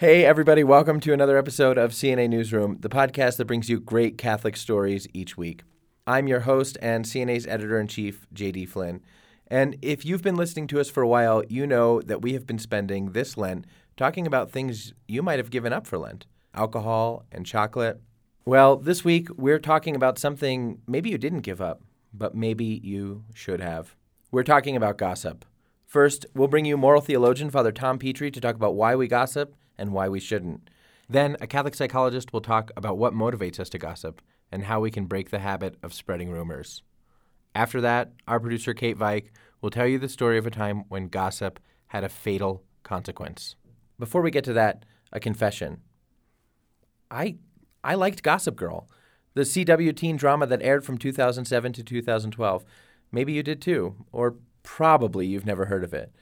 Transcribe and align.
Hey, 0.00 0.24
everybody, 0.24 0.64
welcome 0.64 0.98
to 1.00 1.12
another 1.12 1.36
episode 1.36 1.76
of 1.76 1.90
CNA 1.90 2.30
Newsroom, 2.30 2.78
the 2.80 2.88
podcast 2.88 3.36
that 3.36 3.44
brings 3.44 3.68
you 3.68 3.78
great 3.78 4.16
Catholic 4.16 4.56
stories 4.56 5.06
each 5.12 5.36
week. 5.36 5.62
I'm 6.06 6.26
your 6.26 6.40
host 6.40 6.78
and 6.80 7.04
CNA's 7.04 7.46
editor 7.46 7.78
in 7.78 7.86
chief, 7.86 8.26
JD 8.34 8.66
Flynn. 8.70 9.02
And 9.48 9.76
if 9.82 10.06
you've 10.06 10.22
been 10.22 10.36
listening 10.36 10.68
to 10.68 10.80
us 10.80 10.88
for 10.88 11.02
a 11.02 11.06
while, 11.06 11.42
you 11.50 11.66
know 11.66 12.00
that 12.00 12.22
we 12.22 12.32
have 12.32 12.46
been 12.46 12.58
spending 12.58 13.12
this 13.12 13.36
Lent 13.36 13.66
talking 13.98 14.26
about 14.26 14.50
things 14.50 14.94
you 15.06 15.22
might 15.22 15.38
have 15.38 15.50
given 15.50 15.74
up 15.74 15.86
for 15.86 15.98
Lent 15.98 16.24
alcohol 16.54 17.26
and 17.30 17.44
chocolate. 17.44 18.00
Well, 18.46 18.76
this 18.76 19.04
week 19.04 19.28
we're 19.36 19.58
talking 19.58 19.94
about 19.94 20.18
something 20.18 20.80
maybe 20.86 21.10
you 21.10 21.18
didn't 21.18 21.40
give 21.40 21.60
up, 21.60 21.82
but 22.14 22.34
maybe 22.34 22.80
you 22.82 23.24
should 23.34 23.60
have. 23.60 23.96
We're 24.30 24.44
talking 24.44 24.76
about 24.76 24.96
gossip. 24.96 25.44
First, 25.84 26.24
we'll 26.34 26.48
bring 26.48 26.64
you 26.64 26.78
moral 26.78 27.02
theologian 27.02 27.50
Father 27.50 27.70
Tom 27.70 27.98
Petri 27.98 28.30
to 28.30 28.40
talk 28.40 28.54
about 28.54 28.76
why 28.76 28.96
we 28.96 29.06
gossip 29.06 29.56
and 29.80 29.92
why 29.92 30.08
we 30.08 30.20
shouldn't. 30.20 30.70
Then, 31.08 31.36
a 31.40 31.46
Catholic 31.46 31.74
psychologist 31.74 32.32
will 32.32 32.40
talk 32.40 32.70
about 32.76 32.98
what 32.98 33.14
motivates 33.14 33.58
us 33.58 33.68
to 33.70 33.78
gossip 33.78 34.22
and 34.52 34.64
how 34.64 34.80
we 34.80 34.90
can 34.90 35.06
break 35.06 35.30
the 35.30 35.40
habit 35.40 35.76
of 35.82 35.94
spreading 35.94 36.30
rumors. 36.30 36.82
After 37.54 37.80
that, 37.80 38.12
our 38.28 38.38
producer 38.38 38.74
Kate 38.74 38.96
Veik 38.96 39.30
will 39.60 39.70
tell 39.70 39.86
you 39.86 39.98
the 39.98 40.08
story 40.08 40.38
of 40.38 40.46
a 40.46 40.50
time 40.50 40.84
when 40.88 41.08
gossip 41.08 41.58
had 41.88 42.04
a 42.04 42.08
fatal 42.08 42.62
consequence. 42.84 43.56
Before 43.98 44.22
we 44.22 44.30
get 44.30 44.44
to 44.44 44.52
that, 44.52 44.84
a 45.12 45.20
confession. 45.20 45.80
I 47.10 47.38
I 47.82 47.94
liked 47.94 48.22
Gossip 48.22 48.56
Girl, 48.56 48.88
the 49.34 49.42
CW 49.42 49.96
teen 49.96 50.16
drama 50.16 50.46
that 50.46 50.62
aired 50.62 50.84
from 50.84 50.98
2007 50.98 51.72
to 51.72 51.82
2012. 51.82 52.64
Maybe 53.10 53.32
you 53.32 53.42
did 53.42 53.60
too, 53.60 53.96
or 54.12 54.36
probably 54.62 55.26
you've 55.26 55.46
never 55.46 55.66
heard 55.66 55.82
of 55.82 55.94
it. 55.94 56.14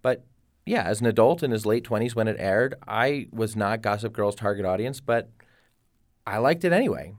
But 0.00 0.24
yeah, 0.64 0.82
as 0.82 1.00
an 1.00 1.06
adult 1.06 1.42
in 1.42 1.50
his 1.50 1.66
late 1.66 1.84
20s 1.84 2.14
when 2.14 2.28
it 2.28 2.36
aired, 2.38 2.74
I 2.86 3.28
was 3.32 3.56
not 3.56 3.82
Gossip 3.82 4.12
Girl's 4.12 4.36
target 4.36 4.64
audience, 4.64 5.00
but 5.00 5.28
I 6.26 6.38
liked 6.38 6.64
it 6.64 6.72
anyway. 6.72 7.14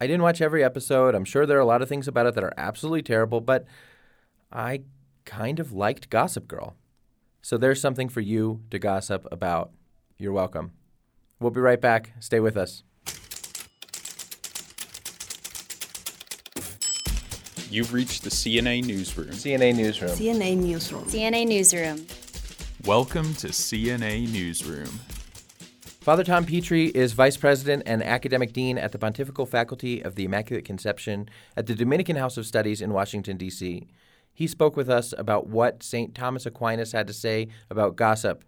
I 0.00 0.06
didn't 0.06 0.22
watch 0.22 0.40
every 0.40 0.64
episode. 0.64 1.14
I'm 1.14 1.24
sure 1.24 1.46
there 1.46 1.56
are 1.56 1.60
a 1.60 1.66
lot 1.66 1.82
of 1.82 1.88
things 1.88 2.08
about 2.08 2.26
it 2.26 2.34
that 2.34 2.44
are 2.44 2.52
absolutely 2.56 3.02
terrible, 3.02 3.40
but 3.40 3.64
I 4.50 4.82
kind 5.24 5.60
of 5.60 5.72
liked 5.72 6.10
Gossip 6.10 6.48
Girl. 6.48 6.74
So 7.42 7.56
there's 7.56 7.80
something 7.80 8.08
for 8.08 8.20
you 8.20 8.62
to 8.70 8.78
gossip 8.78 9.26
about. 9.30 9.70
You're 10.18 10.32
welcome. 10.32 10.72
We'll 11.38 11.50
be 11.50 11.60
right 11.60 11.80
back. 11.80 12.12
Stay 12.18 12.40
with 12.40 12.56
us. 12.56 12.82
You've 17.70 17.92
reached 17.92 18.22
the 18.22 18.30
CNA 18.30 18.84
Newsroom. 18.84 19.30
CNA 19.30 19.74
Newsroom. 19.74 20.12
CNA 20.12 20.56
Newsroom. 20.56 21.04
CNA 21.04 21.46
Newsroom. 21.46 22.06
Welcome 22.86 23.32
to 23.36 23.46
CNA 23.46 24.30
Newsroom. 24.30 25.00
Father 26.02 26.22
Tom 26.22 26.44
Petri 26.44 26.88
is 26.88 27.14
Vice 27.14 27.38
President 27.38 27.82
and 27.86 28.02
Academic 28.02 28.52
Dean 28.52 28.76
at 28.76 28.92
the 28.92 28.98
Pontifical 28.98 29.46
Faculty 29.46 30.02
of 30.02 30.16
the 30.16 30.26
Immaculate 30.26 30.66
Conception 30.66 31.30
at 31.56 31.64
the 31.64 31.74
Dominican 31.74 32.16
House 32.16 32.36
of 32.36 32.44
Studies 32.44 32.82
in 32.82 32.92
Washington, 32.92 33.38
D.C. 33.38 33.86
He 34.34 34.46
spoke 34.46 34.76
with 34.76 34.90
us 34.90 35.14
about 35.16 35.46
what 35.46 35.82
St. 35.82 36.14
Thomas 36.14 36.44
Aquinas 36.44 36.92
had 36.92 37.06
to 37.06 37.14
say 37.14 37.48
about 37.70 37.96
gossip. 37.96 38.44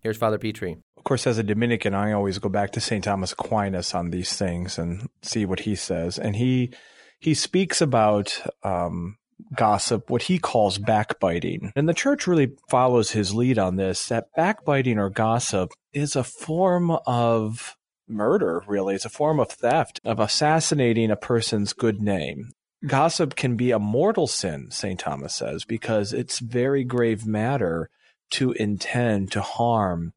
Here's 0.00 0.18
Father 0.18 0.36
Petri. 0.36 0.76
Of 0.98 1.04
course, 1.04 1.26
as 1.26 1.38
a 1.38 1.42
Dominican, 1.42 1.94
I 1.94 2.12
always 2.12 2.38
go 2.38 2.50
back 2.50 2.72
to 2.72 2.80
St. 2.80 3.02
Thomas 3.02 3.32
Aquinas 3.32 3.94
on 3.94 4.10
these 4.10 4.36
things 4.36 4.78
and 4.78 5.08
see 5.22 5.46
what 5.46 5.60
he 5.60 5.74
says. 5.74 6.18
And 6.18 6.36
he 6.36 6.74
he 7.20 7.32
speaks 7.32 7.80
about 7.80 8.38
um, 8.62 9.16
gossip, 9.54 10.10
what 10.10 10.22
he 10.22 10.38
calls 10.38 10.78
backbiting. 10.78 11.72
And 11.76 11.88
the 11.88 11.94
church 11.94 12.26
really 12.26 12.52
follows 12.68 13.12
his 13.12 13.34
lead 13.34 13.58
on 13.58 13.76
this 13.76 14.08
that 14.08 14.26
backbiting 14.36 14.98
or 14.98 15.10
gossip 15.10 15.72
is 15.92 16.16
a 16.16 16.24
form 16.24 16.90
of 17.06 17.76
murder, 18.08 18.62
really. 18.66 18.94
It's 18.94 19.04
a 19.04 19.10
form 19.10 19.40
of 19.40 19.50
theft, 19.50 20.00
of 20.04 20.18
assassinating 20.18 21.10
a 21.10 21.16
person's 21.16 21.72
good 21.72 22.00
name. 22.00 22.52
Gossip 22.86 23.34
can 23.34 23.56
be 23.56 23.70
a 23.70 23.78
mortal 23.78 24.26
sin, 24.26 24.70
St. 24.70 25.00
Thomas 25.00 25.34
says, 25.34 25.64
because 25.64 26.12
it's 26.12 26.38
very 26.38 26.84
grave 26.84 27.26
matter 27.26 27.90
to 28.30 28.52
intend 28.52 29.32
to 29.32 29.40
harm 29.40 30.12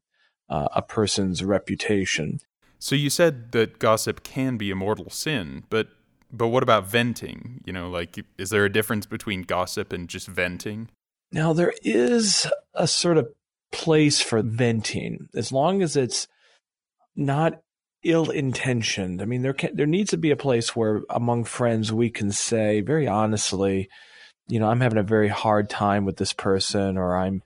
uh, 0.48 0.68
a 0.74 0.82
person's 0.82 1.42
reputation. 1.42 2.38
So 2.78 2.94
you 2.94 3.10
said 3.10 3.52
that 3.52 3.78
gossip 3.78 4.22
can 4.22 4.56
be 4.56 4.70
a 4.70 4.76
mortal 4.76 5.10
sin, 5.10 5.64
but 5.70 5.88
but 6.32 6.48
what 6.48 6.62
about 6.62 6.86
venting? 6.86 7.60
You 7.64 7.72
know, 7.72 7.90
like 7.90 8.24
is 8.38 8.50
there 8.50 8.64
a 8.64 8.72
difference 8.72 9.06
between 9.06 9.42
gossip 9.42 9.92
and 9.92 10.08
just 10.08 10.26
venting? 10.26 10.88
Now 11.30 11.52
there 11.52 11.74
is 11.82 12.46
a 12.74 12.86
sort 12.86 13.18
of 13.18 13.28
place 13.70 14.20
for 14.20 14.42
venting 14.42 15.28
as 15.34 15.52
long 15.52 15.82
as 15.82 15.96
it's 15.96 16.26
not 17.14 17.60
ill-intentioned. 18.04 19.22
I 19.22 19.26
mean 19.26 19.42
there 19.42 19.52
can, 19.52 19.76
there 19.76 19.86
needs 19.86 20.10
to 20.10 20.16
be 20.16 20.30
a 20.30 20.36
place 20.36 20.74
where 20.74 21.02
among 21.08 21.44
friends 21.44 21.92
we 21.92 22.10
can 22.10 22.32
say 22.32 22.80
very 22.80 23.06
honestly, 23.06 23.88
you 24.48 24.58
know, 24.58 24.68
I'm 24.68 24.80
having 24.80 24.98
a 24.98 25.04
very 25.04 25.28
hard 25.28 25.70
time 25.70 26.04
with 26.04 26.16
this 26.16 26.32
person 26.32 26.96
or 26.96 27.16
I'm 27.16 27.42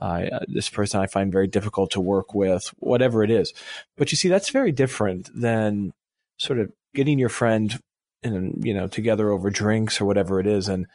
uh, 0.00 0.40
this 0.48 0.70
person 0.70 1.00
I 1.00 1.06
find 1.06 1.30
very 1.30 1.46
difficult 1.46 1.90
to 1.90 2.00
work 2.00 2.34
with, 2.34 2.72
whatever 2.78 3.22
it 3.22 3.30
is. 3.30 3.52
But 3.98 4.10
you 4.10 4.16
see, 4.16 4.28
that's 4.28 4.48
very 4.48 4.72
different 4.72 5.28
than 5.34 5.92
sort 6.38 6.58
of 6.58 6.72
getting 6.94 7.18
your 7.18 7.28
friend 7.28 7.78
and 8.22 8.62
you 8.64 8.74
know 8.74 8.86
together 8.86 9.30
over 9.30 9.50
drinks 9.50 10.00
or 10.00 10.04
whatever 10.04 10.40
it 10.40 10.46
is 10.46 10.68
and 10.68 10.86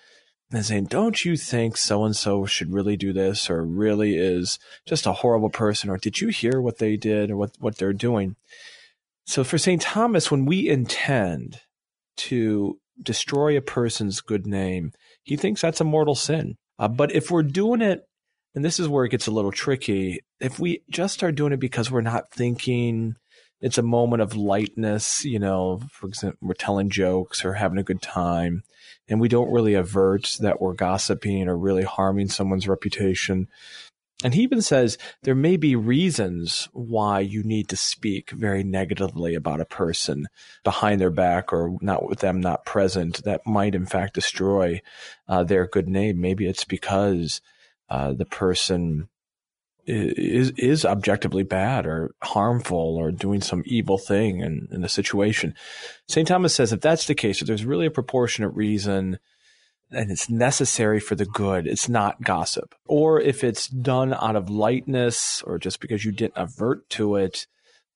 and 0.52 0.66
saying 0.66 0.86
don't 0.86 1.26
you 1.26 1.36
think 1.36 1.76
so 1.76 2.04
and 2.04 2.16
so 2.16 2.46
should 2.46 2.72
really 2.72 2.96
do 2.96 3.12
this 3.12 3.50
or 3.50 3.66
really 3.66 4.16
is 4.16 4.60
just 4.86 5.06
a 5.06 5.14
horrible 5.14 5.50
person 5.50 5.90
or 5.90 5.98
did 5.98 6.22
you 6.22 6.30
hear 6.30 6.62
what 6.62 6.78
they 6.78 6.96
did 6.96 7.32
or 7.32 7.38
what 7.38 7.52
what 7.60 7.78
they're 7.78 7.94
doing? 7.94 8.36
So 9.26 9.44
for 9.44 9.58
st 9.58 9.82
thomas 9.82 10.30
when 10.30 10.46
we 10.46 10.70
intend 10.70 11.62
to 12.18 12.80
destroy 13.02 13.58
a 13.58 13.62
person's 13.62 14.22
good 14.22 14.46
name 14.46 14.92
he 15.24 15.36
thinks 15.36 15.62
that's 15.62 15.82
a 15.82 15.86
mortal 15.86 16.16
sin. 16.16 16.56
Uh, 16.78 16.88
but 16.88 17.14
if 17.14 17.32
we're 17.32 17.44
doing 17.44 17.82
it 17.82 18.08
and 18.54 18.64
this 18.64 18.80
is 18.80 18.88
where 18.88 19.06
it 19.06 19.10
gets 19.10 19.28
a 19.28 19.32
little 19.32 19.52
tricky 19.52 20.20
if 20.40 20.60
we 20.60 20.84
just 20.90 21.24
are 21.24 21.32
doing 21.32 21.54
it 21.54 21.60
because 21.60 21.90
we're 21.90 22.02
not 22.02 22.32
thinking 22.32 23.16
it's 23.66 23.80
a 23.80 23.84
moment 23.84 24.22
of 24.22 24.36
lightness, 24.36 25.26
you 25.26 25.40
know, 25.40 25.82
for 25.90 26.06
example, 26.06 26.38
we're 26.40 26.54
telling 26.54 26.88
jokes 26.88 27.44
or 27.44 27.54
having 27.54 27.80
a 27.80 27.84
good 27.84 28.00
time, 28.00 28.62
and 29.08 29.20
we 29.20 29.28
don't 29.28 29.52
really 29.52 29.74
avert 29.74 30.38
that 30.40 30.62
we're 30.62 30.76
gossiping 30.76 31.48
or 31.48 31.58
really 31.58 31.82
harming 31.82 32.30
someone's 32.30 32.68
reputation. 32.68 33.48
And 34.24 34.36
he 34.36 34.44
even 34.44 34.62
says 34.62 35.00
there 35.24 35.34
may 35.34 35.58
be 35.58 35.76
reasons 35.76 36.70
why 36.74 37.22
you 37.22 37.42
need 37.42 37.68
to 37.70 37.76
speak 37.76 38.30
very 38.30 38.64
negatively 38.64 39.34
about 39.34 39.62
a 39.62 39.66
person 39.66 40.28
behind 40.64 41.02
their 41.02 41.10
back 41.10 41.52
or 41.52 41.76
not 41.82 42.08
with 42.08 42.20
them 42.20 42.42
not 42.42 42.68
present 42.68 43.24
that 43.24 43.48
might 43.48 43.74
in 43.74 43.88
fact 43.88 44.14
destroy 44.14 44.80
uh, 45.28 45.44
their 45.44 45.66
good 45.66 45.90
name. 45.90 46.22
Maybe 46.22 46.46
it's 46.46 46.66
because 46.66 47.42
uh, 47.90 48.14
the 48.14 48.26
person 48.26 49.10
is 49.86 50.52
is 50.58 50.86
objectively 50.86 51.44
bad 51.44 51.86
or 51.86 52.12
harmful 52.24 52.98
or 52.98 53.12
doing 53.12 53.42
some 53.42 53.64
evil 53.66 53.98
thing 53.98 54.42
in, 54.42 54.68
in 54.72 54.84
a 54.84 54.90
situation. 54.90 55.54
St. 56.08 56.28
Thomas 56.28 56.56
says 56.56 56.74
if 56.74 56.82
that's 56.82 57.08
the 57.08 57.16
case, 57.16 57.42
if 57.42 57.48
there's 57.48 57.66
really 57.66 57.86
a 57.86 57.92
proportionate 57.92 58.54
reason 58.54 59.20
and 59.92 60.12
it's 60.12 60.30
necessary 60.30 61.00
for 61.00 61.16
the 61.16 61.26
good, 61.26 61.68
it's 61.68 61.88
not 61.88 62.24
gossip. 62.24 62.74
Or 62.88 63.22
if 63.22 63.44
it's 63.44 63.68
done 63.68 64.14
out 64.14 64.36
of 64.36 64.50
lightness 64.50 65.44
or 65.46 65.60
just 65.60 65.80
because 65.80 66.04
you 66.04 66.12
didn't 66.12 66.38
avert 66.38 66.90
to 66.92 67.16
it 67.16 67.46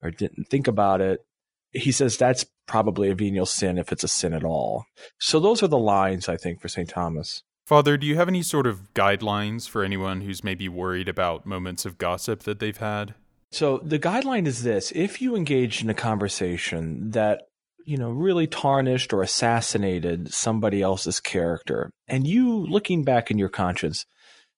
or 0.02 0.12
didn't 0.12 0.46
think 0.50 0.68
about 0.68 1.02
it, 1.02 1.26
he 1.72 1.92
says 1.92 2.18
that's 2.18 2.46
probably 2.68 3.10
a 3.10 3.16
venial 3.16 3.46
sin 3.46 3.78
if 3.78 3.92
it's 3.92 4.04
a 4.04 4.08
sin 4.08 4.34
at 4.34 4.44
all. 4.44 4.86
So 5.20 5.40
those 5.40 5.64
are 5.64 5.68
the 5.68 5.78
lines, 5.78 6.30
I 6.30 6.38
think, 6.38 6.62
for 6.62 6.68
St. 6.68 6.90
Thomas. 6.90 7.44
Father, 7.70 7.98
do 7.98 8.08
you 8.08 8.16
have 8.16 8.28
any 8.28 8.42
sort 8.42 8.66
of 8.66 8.96
guidelines 8.96 9.70
for 9.70 9.84
anyone 9.84 10.22
who's 10.22 10.44
maybe 10.44 10.68
worried 10.68 11.08
about 11.08 11.46
moments 11.46 11.86
of 11.86 12.00
gossip 12.00 12.42
that 12.42 12.58
they've 12.58 12.76
had? 12.76 13.14
So 13.52 13.78
the 13.84 14.00
guideline 14.00 14.48
is 14.48 14.64
this 14.64 14.92
if 14.96 15.22
you 15.22 15.36
engage 15.36 15.84
in 15.84 15.90
a 15.92 15.94
conversation 15.94 17.12
that 17.12 17.44
you 17.86 17.96
know, 17.96 18.10
really 18.10 18.48
tarnished 18.48 19.14
or 19.14 19.22
assassinated 19.22 20.34
somebody 20.34 20.82
else's 20.82 21.20
character, 21.20 21.92
and 22.08 22.26
you 22.26 22.66
looking 22.66 23.04
back 23.04 23.30
in 23.30 23.38
your 23.38 23.50
conscience 23.50 24.08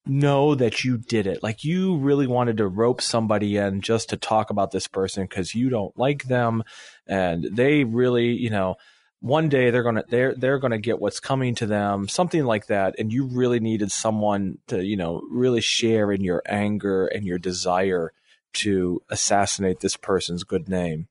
know 0.05 0.55
that 0.55 0.85
you 0.85 0.97
did 0.97 1.27
it, 1.27 1.43
like 1.43 1.65
you 1.65 1.97
really 1.97 2.27
wanted 2.27 2.57
to 2.57 2.67
rope 2.67 3.01
somebody 3.01 3.57
in 3.57 3.81
just 3.81 4.09
to 4.11 4.17
talk 4.17 4.51
about 4.51 4.71
this 4.71 4.87
person 4.87 5.23
because 5.23 5.53
you 5.53 5.69
don't 5.69 5.97
like 5.97 6.23
them, 6.23 6.63
and 7.07 7.43
they 7.51 7.83
really, 7.83 8.27
you 8.27 8.49
know, 8.49 8.75
one 9.21 9.49
day 9.49 9.69
they're 9.69 9.83
gonna 9.83 10.03
they're 10.09 10.35
they're 10.35 10.59
gonna 10.59 10.79
get 10.79 10.99
what's 10.99 11.19
coming 11.19 11.55
to 11.55 11.65
them, 11.65 12.07
something 12.07 12.43
like 12.43 12.65
that, 12.67 12.95
and 12.97 13.13
you 13.13 13.25
really 13.25 13.59
needed 13.59 13.91
someone 13.91 14.57
to 14.67 14.83
you 14.83 14.97
know 14.97 15.21
really 15.29 15.61
share 15.61 16.11
in 16.11 16.23
your 16.23 16.41
anger 16.45 17.05
and 17.07 17.25
your 17.25 17.37
desire 17.37 18.11
to 18.53 19.01
assassinate 19.09 19.79
this 19.79 19.95
person's 19.95 20.43
good 20.43 20.67
name. 20.67 21.07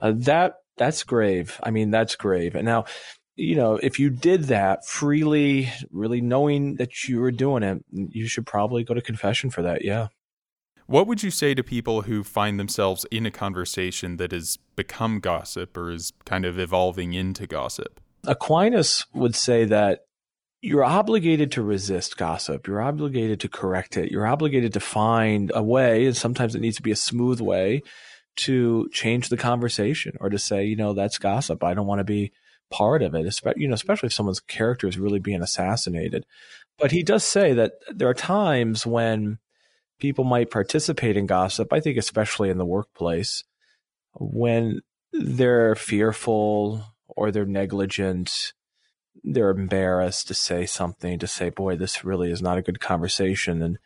Uh, 0.00 0.12
that 0.14 0.56
that's 0.76 1.02
grave. 1.02 1.58
I 1.62 1.70
mean, 1.70 1.90
that's 1.90 2.16
grave. 2.16 2.54
And 2.54 2.64
now, 2.66 2.84
you 3.36 3.56
know, 3.56 3.76
if 3.76 3.98
you 3.98 4.10
did 4.10 4.44
that 4.44 4.86
freely, 4.86 5.70
really 5.90 6.20
knowing 6.20 6.76
that 6.76 7.08
you 7.08 7.20
were 7.20 7.30
doing 7.30 7.62
it, 7.62 7.84
you 7.90 8.26
should 8.26 8.46
probably 8.46 8.84
go 8.84 8.94
to 8.94 9.00
confession 9.00 9.50
for 9.50 9.62
that. 9.62 9.84
Yeah. 9.84 10.08
What 10.86 11.06
would 11.06 11.22
you 11.22 11.30
say 11.30 11.54
to 11.54 11.62
people 11.62 12.02
who 12.02 12.22
find 12.22 12.60
themselves 12.60 13.06
in 13.10 13.24
a 13.24 13.30
conversation 13.30 14.18
that 14.18 14.32
has 14.32 14.58
become 14.76 15.18
gossip 15.18 15.76
or 15.76 15.90
is 15.90 16.12
kind 16.26 16.44
of 16.44 16.58
evolving 16.58 17.14
into 17.14 17.46
gossip? 17.46 18.00
Aquinas 18.26 19.06
would 19.14 19.34
say 19.34 19.64
that 19.64 20.00
you're 20.60 20.84
obligated 20.84 21.52
to 21.52 21.62
resist 21.62 22.16
gossip. 22.16 22.66
You're 22.66 22.82
obligated 22.82 23.40
to 23.40 23.48
correct 23.48 23.96
it. 23.96 24.10
You're 24.10 24.26
obligated 24.26 24.72
to 24.74 24.80
find 24.80 25.52
a 25.54 25.62
way, 25.62 26.06
and 26.06 26.16
sometimes 26.16 26.54
it 26.54 26.60
needs 26.60 26.76
to 26.76 26.82
be 26.82 26.92
a 26.92 26.96
smooth 26.96 27.40
way 27.40 27.82
to 28.36 28.88
change 28.92 29.28
the 29.28 29.36
conversation 29.36 30.16
or 30.20 30.30
to 30.30 30.38
say, 30.38 30.64
you 30.64 30.76
know, 30.76 30.92
that's 30.92 31.18
gossip. 31.18 31.62
I 31.62 31.74
don't 31.74 31.86
want 31.86 32.00
to 32.00 32.04
be 32.04 32.32
part 32.70 33.02
of 33.02 33.14
it, 33.14 33.26
especially, 33.26 33.62
you 33.62 33.68
know, 33.68 33.74
especially 33.74 34.08
if 34.08 34.14
someone's 34.14 34.40
character 34.40 34.88
is 34.88 34.98
really 34.98 35.18
being 35.18 35.42
assassinated. 35.42 36.24
But 36.78 36.90
he 36.90 37.02
does 37.02 37.24
say 37.24 37.52
that 37.52 37.72
there 37.94 38.08
are 38.08 38.14
times 38.14 38.86
when 38.86 39.38
people 40.04 40.24
might 40.24 40.50
participate 40.50 41.16
in 41.16 41.24
gossip. 41.24 41.72
I 41.72 41.80
think, 41.80 41.96
especially 41.96 42.50
in 42.50 42.58
the 42.58 42.66
workplace, 42.66 43.42
when 44.12 44.82
they're 45.14 45.74
fearful 45.74 46.84
or 47.08 47.30
they're 47.30 47.46
negligent, 47.46 48.52
they're 49.22 49.48
embarrassed 49.48 50.28
to 50.28 50.34
say 50.34 50.66
something, 50.66 51.18
to 51.20 51.26
say, 51.26 51.48
boy, 51.48 51.76
this 51.76 52.04
really 52.04 52.30
is 52.30 52.42
not 52.42 52.58
a 52.58 52.62
good 52.62 52.80
conversation. 52.80 53.62
And, 53.62 53.78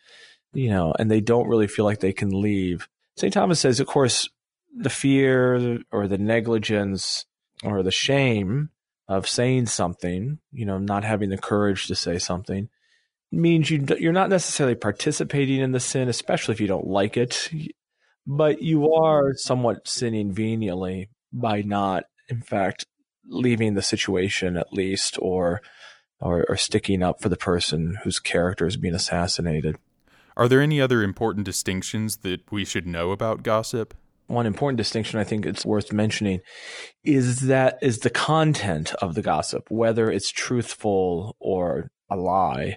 you 0.53 0.71
know, 0.71 0.93
and 0.99 1.09
they 1.09 1.21
don't 1.21 1.47
really 1.47 1.69
feel 1.69 1.85
like 1.85 2.01
they 2.01 2.13
can 2.13 2.31
leave. 2.31 2.89
St. 3.17 3.33
Thomas 3.33 3.61
says, 3.61 3.79
of 3.79 3.87
course, 3.87 4.29
the 4.77 4.91
fear 4.91 5.79
or 5.93 6.09
the 6.09 6.19
negligence 6.19 7.27
or 7.63 7.85
the 7.85 7.93
shame 7.93 8.71
of 9.07 9.29
saying 9.29 9.67
something, 9.67 10.41
you 10.51 10.67
know, 10.67 10.79
not 10.79 11.05
having 11.05 11.31
the 11.31 11.39
courage 11.39 11.87
to 11.87 11.95
say 11.95 12.19
something, 12.19 12.69
means 13.31 13.71
you 13.71 13.85
you're 13.99 14.13
not 14.13 14.31
necessarily 14.31 14.75
participating 14.75 15.61
in 15.61 15.73
the 15.73 15.81
sin, 15.81 16.09
especially 16.09 16.55
if 16.55 16.61
you 16.61 16.67
don't 16.67 16.87
like 16.87 17.17
it, 17.17 17.51
but 18.27 18.63
you 18.63 18.93
are 18.93 19.35
somewhat 19.35 19.87
sinning 19.87 20.33
venially 20.33 21.09
by 21.33 21.63
not, 21.63 22.05
in 22.29 22.41
fact, 22.41 22.87
leaving 23.27 23.75
the 23.75 23.83
situation 23.83 24.57
at 24.57 24.73
least, 24.73 25.19
or 25.21 25.61
or, 26.21 26.45
or 26.49 26.57
sticking 26.57 27.03
up 27.03 27.23
for 27.23 27.29
the 27.29 27.37
person 27.37 27.99
whose 28.03 28.19
character 28.19 28.67
is 28.67 28.77
being 28.77 28.95
assassinated. 28.95 29.77
Are 30.37 30.49
there 30.49 30.61
any 30.61 30.81
other 30.81 31.03
important 31.03 31.45
distinctions 31.45 32.19
that 32.19 32.51
we 32.51 32.65
should 32.65 32.87
know 32.87 33.13
about 33.13 33.43
gossip? 33.43 33.95
one 34.29 34.47
important 34.47 34.77
distinction 34.77 35.19
I 35.19 35.25
think 35.25 35.45
it's 35.45 35.67
worth 35.67 35.93
mentioning 35.93 36.41
is 37.03 37.41
that 37.41 37.79
is 37.83 38.01
the 38.01 38.11
content 38.11 38.95
of 38.97 39.15
the 39.15 39.23
gossip, 39.23 39.71
whether 39.71 40.11
it's 40.11 40.31
truthful 40.31 41.35
or 41.41 41.91
a 42.11 42.17
lie. 42.17 42.77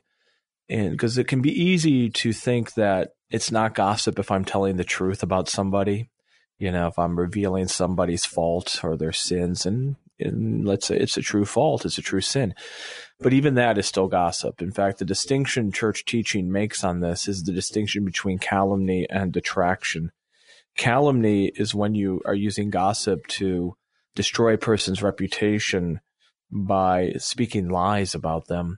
And 0.72 0.92
because 0.92 1.18
it 1.18 1.28
can 1.28 1.42
be 1.42 1.52
easy 1.52 2.10
to 2.10 2.34
think 2.34 2.74
that 2.74 3.12
it's 3.30 3.52
not 3.52 3.76
gossip 3.76 4.18
if 4.18 4.32
I'm 4.32 4.46
telling 4.46 4.78
the 4.78 4.84
truth 4.84 5.22
about 5.22 5.50
somebody, 5.50 6.10
you 6.58 6.72
know, 6.72 6.88
if 6.88 6.98
I'm 6.98 7.20
revealing 7.20 7.68
somebody's 7.68 8.26
fault 8.26 8.80
or 8.84 8.98
their 8.98 9.12
sins 9.12 9.66
and, 9.66 9.98
and 10.20 10.66
let's 10.66 10.88
say 10.88 10.98
it's 10.98 11.18
a 11.18 11.22
true 11.22 11.46
fault, 11.46 11.86
it's 11.86 11.98
a 11.98 12.02
true 12.02 12.22
sin. 12.22 12.56
But 13.20 13.34
even 13.34 13.56
that 13.56 13.78
is 13.78 13.86
still 13.86 14.08
gossip. 14.08 14.62
In 14.62 14.72
fact, 14.72 15.00
the 15.00 15.06
distinction 15.06 15.72
church 15.72 16.06
teaching 16.06 16.52
makes 16.52 16.84
on 16.84 17.02
this 17.02 17.28
is 17.28 17.44
the 17.44 17.52
distinction 17.52 18.06
between 18.06 18.40
calumny 18.40 19.06
and 19.10 19.32
detraction 19.32 20.12
Calumny 20.78 21.52
is 21.56 21.76
when 21.76 21.96
you 21.96 22.22
are 22.26 22.36
using 22.36 22.70
gossip 22.70 23.28
to 23.28 23.76
destroy 24.16 24.54
a 24.54 24.58
person's 24.58 25.04
reputation 25.04 26.00
by 26.52 27.14
speaking 27.18 27.70
lies 27.70 28.16
about 28.16 28.48
them. 28.48 28.78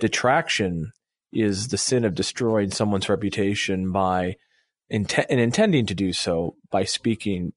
Detraction 0.00 0.92
is 1.32 1.68
the 1.68 1.78
sin 1.78 2.04
of 2.04 2.14
destroying 2.14 2.70
someone's 2.70 3.08
reputation 3.08 3.92
by 3.92 4.36
int- 4.88 5.26
and 5.30 5.40
intending 5.40 5.86
to 5.86 5.94
do 5.94 6.12
so 6.12 6.56
by 6.70 6.84
speaking 6.84 7.52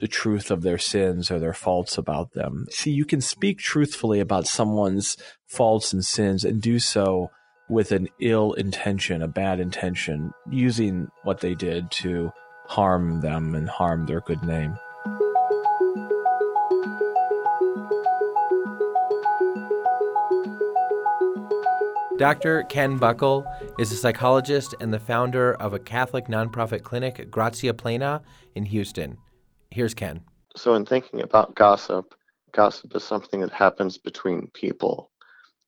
the 0.00 0.08
truth 0.08 0.50
of 0.50 0.62
their 0.62 0.78
sins 0.78 1.30
or 1.30 1.38
their 1.38 1.52
faults 1.52 1.96
about 1.96 2.32
them. 2.32 2.66
See, 2.70 2.90
you 2.90 3.04
can 3.04 3.20
speak 3.20 3.58
truthfully 3.58 4.20
about 4.20 4.46
someone's 4.46 5.16
faults 5.46 5.92
and 5.92 6.04
sins 6.04 6.44
and 6.44 6.60
do 6.60 6.78
so 6.78 7.30
with 7.68 7.92
an 7.92 8.08
ill 8.20 8.52
intention, 8.52 9.22
a 9.22 9.28
bad 9.28 9.60
intention, 9.60 10.32
using 10.50 11.08
what 11.22 11.40
they 11.40 11.54
did 11.54 11.90
to 11.90 12.30
harm 12.66 13.20
them 13.20 13.54
and 13.54 13.68
harm 13.68 14.06
their 14.06 14.20
good 14.20 14.42
name. 14.42 14.76
Dr. 22.16 22.62
Ken 22.64 22.96
Buckle 22.96 23.44
is 23.76 23.90
a 23.90 23.96
psychologist 23.96 24.72
and 24.80 24.94
the 24.94 25.00
founder 25.00 25.54
of 25.54 25.74
a 25.74 25.80
Catholic 25.80 26.26
nonprofit 26.26 26.84
clinic, 26.84 27.28
Gratia 27.28 27.74
Plena, 27.74 28.22
in 28.54 28.64
Houston. 28.66 29.18
Here's 29.72 29.94
Ken. 29.94 30.20
So, 30.54 30.74
in 30.74 30.86
thinking 30.86 31.22
about 31.22 31.56
gossip, 31.56 32.14
gossip 32.52 32.94
is 32.94 33.02
something 33.02 33.40
that 33.40 33.50
happens 33.50 33.98
between 33.98 34.48
people. 34.54 35.10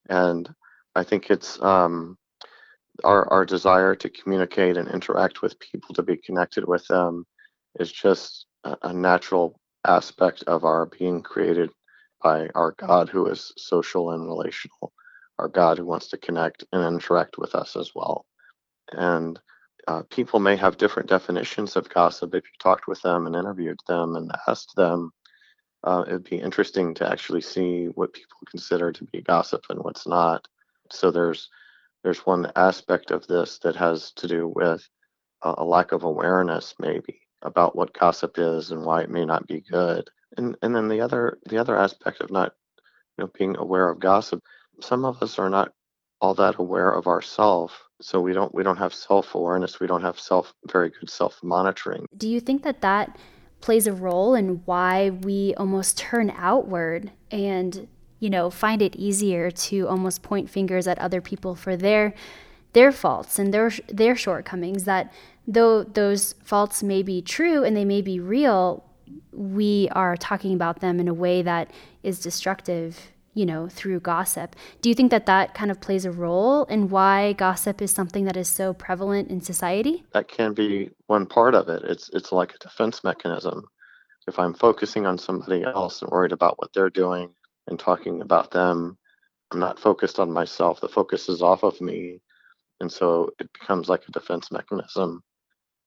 And 0.08 0.48
I 0.94 1.02
think 1.02 1.30
it's 1.30 1.60
um, 1.60 2.16
our, 3.02 3.28
our 3.32 3.44
desire 3.44 3.96
to 3.96 4.08
communicate 4.08 4.76
and 4.76 4.88
interact 4.88 5.42
with 5.42 5.58
people, 5.58 5.96
to 5.96 6.02
be 6.02 6.16
connected 6.16 6.64
with 6.66 6.86
them, 6.86 7.26
is 7.80 7.90
just 7.90 8.46
a, 8.62 8.76
a 8.82 8.92
natural 8.92 9.58
aspect 9.84 10.44
of 10.46 10.64
our 10.64 10.86
being 10.86 11.22
created 11.22 11.70
by 12.22 12.48
our 12.54 12.74
God 12.78 13.08
who 13.08 13.26
is 13.26 13.52
social 13.56 14.12
and 14.12 14.26
relational, 14.26 14.92
our 15.38 15.48
God 15.48 15.78
who 15.78 15.84
wants 15.84 16.08
to 16.08 16.18
connect 16.18 16.64
and 16.72 16.84
interact 16.84 17.38
with 17.38 17.54
us 17.54 17.76
as 17.76 17.92
well. 17.94 18.26
And 18.92 19.38
uh, 19.88 20.02
people 20.10 20.40
may 20.40 20.56
have 20.56 20.78
different 20.78 21.08
definitions 21.08 21.76
of 21.76 21.88
gossip. 21.88 22.34
If 22.34 22.44
you 22.44 22.50
talked 22.58 22.88
with 22.88 23.00
them 23.02 23.26
and 23.26 23.36
interviewed 23.36 23.80
them 23.86 24.16
and 24.16 24.30
asked 24.48 24.74
them, 24.76 25.12
uh, 25.84 26.04
it'd 26.06 26.24
be 26.24 26.36
interesting 26.36 26.94
to 26.94 27.10
actually 27.10 27.42
see 27.42 27.86
what 27.94 28.12
people 28.12 28.38
consider 28.50 28.90
to 28.92 29.04
be 29.04 29.22
gossip 29.22 29.64
and 29.70 29.78
what's 29.80 30.06
not. 30.06 30.46
So 30.90 31.10
there's 31.10 31.48
there's 32.02 32.26
one 32.26 32.50
aspect 32.54 33.10
of 33.10 33.26
this 33.26 33.58
that 33.60 33.76
has 33.76 34.12
to 34.12 34.28
do 34.28 34.48
with 34.54 34.88
a 35.42 35.64
lack 35.64 35.92
of 35.92 36.04
awareness 36.04 36.74
maybe 36.78 37.20
about 37.42 37.76
what 37.76 37.98
gossip 37.98 38.38
is 38.38 38.70
and 38.70 38.84
why 38.84 39.02
it 39.02 39.10
may 39.10 39.24
not 39.24 39.46
be 39.46 39.60
good 39.60 40.08
and 40.36 40.56
and 40.62 40.74
then 40.74 40.88
the 40.88 41.00
other 41.00 41.38
the 41.46 41.58
other 41.58 41.76
aspect 41.76 42.20
of 42.20 42.30
not 42.30 42.52
you 43.16 43.24
know 43.24 43.30
being 43.38 43.56
aware 43.56 43.88
of 43.88 44.00
gossip 44.00 44.42
some 44.80 45.04
of 45.04 45.22
us 45.22 45.38
are 45.38 45.50
not 45.50 45.72
all 46.20 46.34
that 46.34 46.58
aware 46.58 46.90
of 46.90 47.06
ourself 47.06 47.82
so 48.00 48.20
we 48.20 48.32
don't 48.32 48.54
we 48.54 48.62
don't 48.62 48.78
have 48.78 48.94
self-awareness 48.94 49.80
we 49.80 49.86
don't 49.86 50.02
have 50.02 50.18
self 50.18 50.54
very 50.70 50.90
good 50.90 51.10
self-monitoring. 51.10 52.06
Do 52.16 52.28
you 52.28 52.40
think 52.40 52.62
that 52.62 52.80
that 52.80 53.18
plays 53.60 53.86
a 53.86 53.92
role 53.92 54.34
in 54.34 54.62
why 54.64 55.10
we 55.10 55.54
almost 55.56 55.98
turn 55.98 56.32
outward 56.36 57.10
and 57.30 57.88
you 58.18 58.30
know, 58.30 58.50
find 58.50 58.82
it 58.82 58.96
easier 58.96 59.50
to 59.50 59.86
almost 59.88 60.22
point 60.22 60.48
fingers 60.48 60.86
at 60.86 60.98
other 60.98 61.20
people 61.20 61.54
for 61.54 61.76
their 61.76 62.14
their 62.72 62.92
faults 62.92 63.38
and 63.38 63.54
their 63.54 63.70
their 63.88 64.16
shortcomings 64.16 64.84
that 64.84 65.12
though 65.46 65.82
those 65.82 66.34
faults 66.42 66.82
may 66.82 67.02
be 67.02 67.22
true 67.22 67.64
and 67.64 67.76
they 67.76 67.84
may 67.84 68.02
be 68.02 68.18
real, 68.18 68.84
we 69.32 69.88
are 69.92 70.16
talking 70.16 70.54
about 70.54 70.80
them 70.80 70.98
in 70.98 71.08
a 71.08 71.14
way 71.14 71.42
that 71.42 71.70
is 72.02 72.18
destructive, 72.20 73.12
you 73.36 73.46
know, 73.46 73.68
through 73.68 74.00
gossip. 74.00 74.56
Do 74.80 74.88
you 74.88 74.94
think 74.96 75.12
that 75.12 75.26
that 75.26 75.54
kind 75.54 75.70
of 75.70 75.80
plays 75.80 76.04
a 76.04 76.10
role 76.10 76.64
in 76.64 76.88
why 76.88 77.34
gossip 77.34 77.80
is 77.80 77.92
something 77.92 78.24
that 78.24 78.36
is 78.36 78.48
so 78.48 78.74
prevalent 78.74 79.30
in 79.30 79.40
society? 79.40 80.04
That 80.12 80.26
can 80.26 80.54
be 80.54 80.90
one 81.06 81.26
part 81.26 81.54
of 81.54 81.68
it. 81.68 81.82
It's 81.84 82.10
it's 82.12 82.32
like 82.32 82.54
a 82.54 82.58
defense 82.58 83.04
mechanism. 83.04 83.62
If 84.26 84.40
I'm 84.40 84.54
focusing 84.54 85.06
on 85.06 85.18
somebody 85.18 85.62
else 85.62 86.02
and 86.02 86.10
worried 86.10 86.32
about 86.32 86.58
what 86.58 86.72
they're 86.72 86.90
doing, 86.90 87.32
and 87.68 87.78
talking 87.78 88.20
about 88.20 88.50
them. 88.50 88.96
I'm 89.52 89.60
not 89.60 89.78
focused 89.78 90.18
on 90.18 90.32
myself. 90.32 90.80
The 90.80 90.88
focus 90.88 91.28
is 91.28 91.42
off 91.42 91.62
of 91.62 91.80
me. 91.80 92.20
And 92.80 92.90
so 92.90 93.30
it 93.38 93.48
becomes 93.52 93.88
like 93.88 94.02
a 94.08 94.12
defense 94.12 94.50
mechanism 94.50 95.22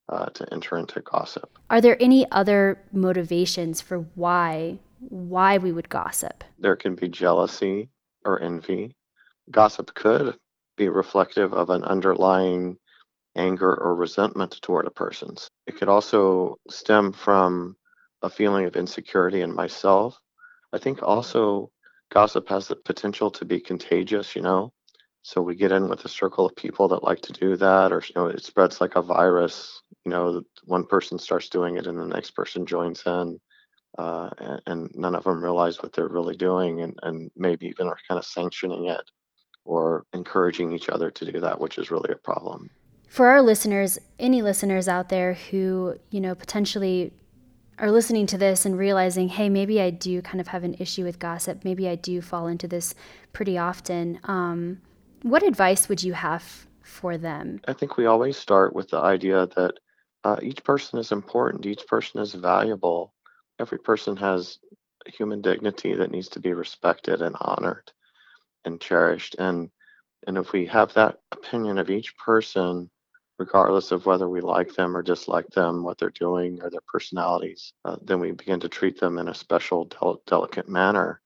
uh, 0.08 0.28
to 0.28 0.54
enter 0.54 0.78
into 0.78 1.02
gossip. 1.02 1.58
Are 1.70 1.82
there 1.82 2.02
any 2.02 2.30
other 2.32 2.82
motivations 2.92 3.82
for 3.82 4.00
why 4.16 4.80
why 5.00 5.58
we 5.58 5.72
would 5.72 5.90
gossip? 5.90 6.44
There 6.58 6.76
can 6.76 6.96
be 6.96 7.10
jealousy 7.10 7.90
or 8.26 8.42
envy. 8.42 8.96
Gossip 9.52 9.94
could 9.94 10.38
be 10.78 10.90
reflective 10.90 11.54
of 11.54 11.70
an 11.70 11.84
underlying 11.84 12.78
anger 13.36 13.74
or 13.76 13.96
resentment 13.96 14.60
toward 14.62 14.88
a 14.88 14.92
person's. 14.92 15.50
It 15.68 15.78
could 15.78 15.90
also 15.90 16.58
stem 16.70 17.14
from 17.14 17.76
a 18.22 18.30
feeling 18.30 18.66
of 18.66 18.76
insecurity 18.76 19.42
in 19.42 19.56
myself 19.56 20.20
I 20.74 20.78
think 20.78 21.02
also 21.02 21.72
gossip 22.12 22.48
has 22.50 22.68
the 22.68 22.76
potential 22.76 23.32
to 23.32 23.46
be 23.46 23.60
contagious, 23.60 24.36
you 24.36 24.42
know. 24.42 24.74
So 25.22 25.42
we 25.42 25.56
get 25.56 25.72
in 25.72 25.90
with 25.90 26.06
a 26.06 26.10
circle 26.10 26.46
of 26.46 26.56
people 26.56 26.88
that 26.90 27.04
like 27.04 27.22
to 27.22 27.34
do 27.34 27.56
that, 27.58 27.92
or 27.92 28.02
you 28.08 28.14
know, 28.16 28.28
it 28.28 28.44
spreads 28.44 28.80
like 28.80 28.96
a 28.96 29.02
virus. 29.02 29.82
You 30.06 30.12
know, 30.12 30.42
one 30.66 30.86
person 30.86 31.20
starts 31.20 31.50
doing 31.50 31.78
it, 31.78 31.88
and 31.88 32.00
the 32.00 32.06
next 32.06 32.32
person 32.32 32.66
joins 32.66 33.04
in, 33.06 33.40
uh, 33.98 34.30
and, 34.38 34.62
and, 34.68 34.92
none 34.96 35.16
of 35.16 35.24
them 35.24 35.44
realize 35.44 35.82
what 35.82 35.94
they're 35.94 36.08
really 36.08 36.36
doing, 36.36 36.82
and, 36.82 36.98
and 37.04 37.32
maybe 37.36 37.68
even 37.68 37.88
are 37.88 37.98
kind 38.08 38.20
of 38.20 38.26
sanctioning 38.26 38.86
it 38.86 39.10
or 39.66 40.06
encouraging 40.14 40.72
each 40.72 40.90
other 40.90 41.10
to 41.12 41.32
do 41.32 41.40
that, 41.40 41.60
which 41.60 41.78
is 41.78 41.92
really 41.92 42.12
a 42.12 42.18
problem. 42.18 42.70
For 43.08 43.28
our 43.28 43.42
listeners, 43.42 43.98
any 44.20 44.42
listeners 44.42 44.88
out 44.88 45.10
there 45.10 45.34
who, 45.34 45.96
you 46.12 46.22
know, 46.22 46.36
potentially 46.36 47.12
are 47.80 47.92
listening 47.92 48.28
to 48.28 48.38
this 48.38 48.66
and 48.66 48.78
realizing, 48.78 49.30
hey, 49.30 49.50
maybe 49.50 49.82
I 49.82 49.90
do 49.90 50.22
kind 50.22 50.40
of 50.40 50.48
have 50.50 50.64
an 50.64 50.76
issue 50.80 51.04
with 51.04 51.18
gossip. 51.18 51.64
Maybe 51.64 51.88
I 51.88 51.96
do 51.96 52.22
fall 52.22 52.48
into 52.48 52.68
this 52.68 52.94
pretty 53.34 53.58
often. 53.58 54.20
Um, 54.26 54.82
what 55.24 55.44
advice 55.44 55.90
would 55.90 56.04
you 56.04 56.14
have 56.14 56.68
for 56.84 57.18
them? 57.18 57.62
I 57.68 57.74
think 57.74 57.98
we 57.98 58.06
always 58.06 58.38
start 58.38 58.76
with 58.76 58.90
the 58.90 59.00
idea 59.00 59.48
that 59.56 59.74
uh, 60.24 60.38
each 60.42 60.64
person 60.64 61.00
is 61.00 61.12
important, 61.12 61.66
each 61.66 61.88
person 61.88 62.22
is 62.22 62.34
valuable. 62.34 63.14
Every 63.60 63.80
person 63.80 64.16
has 64.18 64.60
human 65.06 65.42
dignity 65.42 65.96
that 65.96 66.12
needs 66.12 66.30
to 66.30 66.40
be 66.40 66.54
respected 66.54 67.22
and 67.22 67.36
honored 67.40 67.92
and 68.66 68.80
cherished. 68.82 69.36
And 69.40 69.70
and 70.28 70.38
if 70.38 70.52
we 70.52 70.66
have 70.68 70.94
that 70.94 71.20
opinion 71.32 71.78
of 71.78 71.90
each 71.90 72.18
person, 72.18 72.90
regardless 73.38 73.92
of 73.92 74.06
whether 74.06 74.30
we 74.30 74.42
like 74.42 74.74
them 74.76 74.96
or 74.96 75.02
dislike 75.02 75.48
them, 75.50 75.84
what 75.84 75.98
they're 75.98 76.10
doing 76.12 76.62
or 76.62 76.70
their 76.70 76.82
personalities, 76.88 77.74
uh, 77.86 77.96
then 78.02 78.20
we 78.20 78.32
begin 78.32 78.60
to 78.60 78.70
treat 78.70 79.00
them 79.00 79.18
in 79.18 79.30
a 79.30 79.34
special, 79.34 79.86
del- 79.86 80.22
delicate 80.28 80.70
manner. 80.70 81.22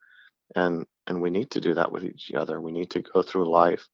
And 0.56 0.86
and 1.08 1.22
we 1.22 1.30
need 1.30 1.52
to 1.52 1.62
do 1.62 1.74
that 1.76 1.92
with 1.92 2.06
each 2.06 2.32
other. 2.34 2.62
We 2.62 2.72
need 2.72 2.92
to 2.92 3.02
go 3.02 3.22
through 3.22 3.50
life 3.52 3.88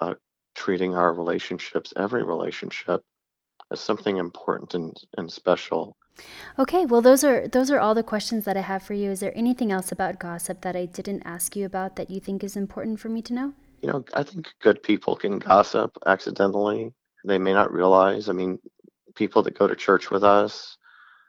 uh, 0.00 0.14
treating 0.54 0.94
our 0.94 1.14
relationships, 1.14 1.92
every 1.96 2.24
relationship, 2.24 3.02
as 3.72 3.80
something 3.80 4.18
important 4.18 4.74
and, 4.74 4.96
and 5.16 5.32
special. 5.32 5.96
Okay, 6.58 6.84
well 6.84 7.00
those 7.00 7.24
are 7.24 7.48
those 7.48 7.70
are 7.70 7.80
all 7.80 7.94
the 7.94 8.02
questions 8.02 8.44
that 8.44 8.56
I 8.56 8.60
have 8.60 8.82
for 8.82 8.94
you. 8.94 9.10
Is 9.10 9.20
there 9.20 9.36
anything 9.36 9.72
else 9.72 9.90
about 9.90 10.20
gossip 10.20 10.60
that 10.60 10.76
I 10.76 10.86
didn't 10.86 11.22
ask 11.24 11.56
you 11.56 11.64
about 11.64 11.96
that 11.96 12.10
you 12.10 12.20
think 12.20 12.44
is 12.44 12.56
important 12.56 13.00
for 13.00 13.08
me 13.08 13.22
to 13.22 13.32
know? 13.32 13.54
You 13.80 13.90
know, 13.90 14.04
I 14.14 14.22
think 14.22 14.48
good 14.60 14.82
people 14.82 15.16
can 15.16 15.38
gossip 15.38 15.96
accidentally. 16.06 16.92
They 17.24 17.38
may 17.38 17.52
not 17.52 17.72
realize. 17.72 18.28
I 18.28 18.32
mean, 18.32 18.58
people 19.14 19.42
that 19.42 19.58
go 19.58 19.66
to 19.66 19.74
church 19.74 20.10
with 20.10 20.22
us, 20.22 20.76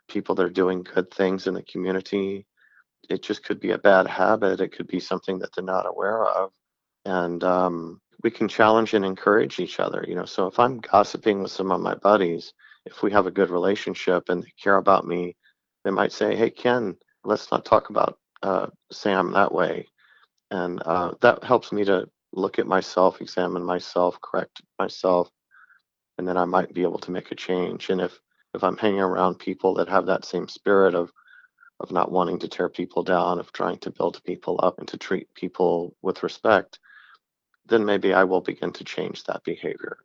people 0.07 0.35
that 0.35 0.45
are 0.45 0.49
doing 0.49 0.83
good 0.83 1.09
things 1.11 1.47
in 1.47 1.53
the 1.53 1.63
community, 1.63 2.45
it 3.09 3.23
just 3.23 3.43
could 3.43 3.59
be 3.59 3.71
a 3.71 3.77
bad 3.77 4.07
habit. 4.07 4.61
It 4.61 4.73
could 4.75 4.87
be 4.87 4.99
something 4.99 5.39
that 5.39 5.55
they're 5.55 5.63
not 5.63 5.87
aware 5.87 6.25
of. 6.25 6.51
And 7.05 7.43
um, 7.43 8.01
we 8.23 8.31
can 8.31 8.47
challenge 8.47 8.93
and 8.93 9.05
encourage 9.05 9.59
each 9.59 9.79
other. 9.79 10.03
You 10.07 10.15
know, 10.15 10.25
so 10.25 10.47
if 10.47 10.59
I'm 10.59 10.79
gossiping 10.79 11.41
with 11.41 11.51
some 11.51 11.71
of 11.71 11.81
my 11.81 11.95
buddies, 11.95 12.53
if 12.85 13.03
we 13.03 13.11
have 13.11 13.27
a 13.27 13.31
good 13.31 13.49
relationship 13.49 14.29
and 14.29 14.43
they 14.43 14.53
care 14.61 14.77
about 14.77 15.05
me, 15.05 15.35
they 15.83 15.91
might 15.91 16.11
say, 16.11 16.35
"Hey, 16.35 16.49
Ken, 16.49 16.95
let's 17.23 17.51
not 17.51 17.65
talk 17.65 17.89
about 17.89 18.17
uh, 18.41 18.67
Sam 18.91 19.31
that 19.33 19.53
way," 19.53 19.87
and 20.51 20.81
uh, 20.83 21.13
that 21.21 21.43
helps 21.43 21.71
me 21.71 21.83
to 21.85 22.09
look 22.33 22.59
at 22.59 22.67
myself, 22.67 23.21
examine 23.21 23.63
myself, 23.63 24.19
correct 24.21 24.61
myself, 24.79 25.29
and 26.17 26.27
then 26.27 26.37
I 26.37 26.45
might 26.45 26.73
be 26.73 26.83
able 26.83 26.99
to 26.99 27.11
make 27.11 27.31
a 27.31 27.35
change. 27.35 27.89
And 27.89 28.01
if 28.01 28.19
if 28.53 28.63
I'm 28.63 28.77
hanging 28.77 29.01
around 29.01 29.39
people 29.39 29.73
that 29.75 29.89
have 29.89 30.05
that 30.07 30.25
same 30.25 30.47
spirit 30.47 30.95
of 30.95 31.11
of 31.79 31.91
not 31.91 32.11
wanting 32.11 32.39
to 32.39 32.47
tear 32.47 32.69
people 32.69 33.03
down, 33.03 33.39
of 33.39 33.51
trying 33.51 33.77
to 33.79 33.91
build 33.91 34.23
people 34.23 34.59
up 34.63 34.79
and 34.79 34.87
to 34.87 34.97
treat 34.97 35.33
people 35.35 35.95
with 36.01 36.23
respect, 36.23 36.79
then 37.67 37.85
maybe 37.85 38.13
I 38.13 38.23
will 38.23 38.41
begin 38.41 38.71
to 38.73 38.83
change 38.83 39.23
that 39.25 39.43
behavior. 39.43 39.97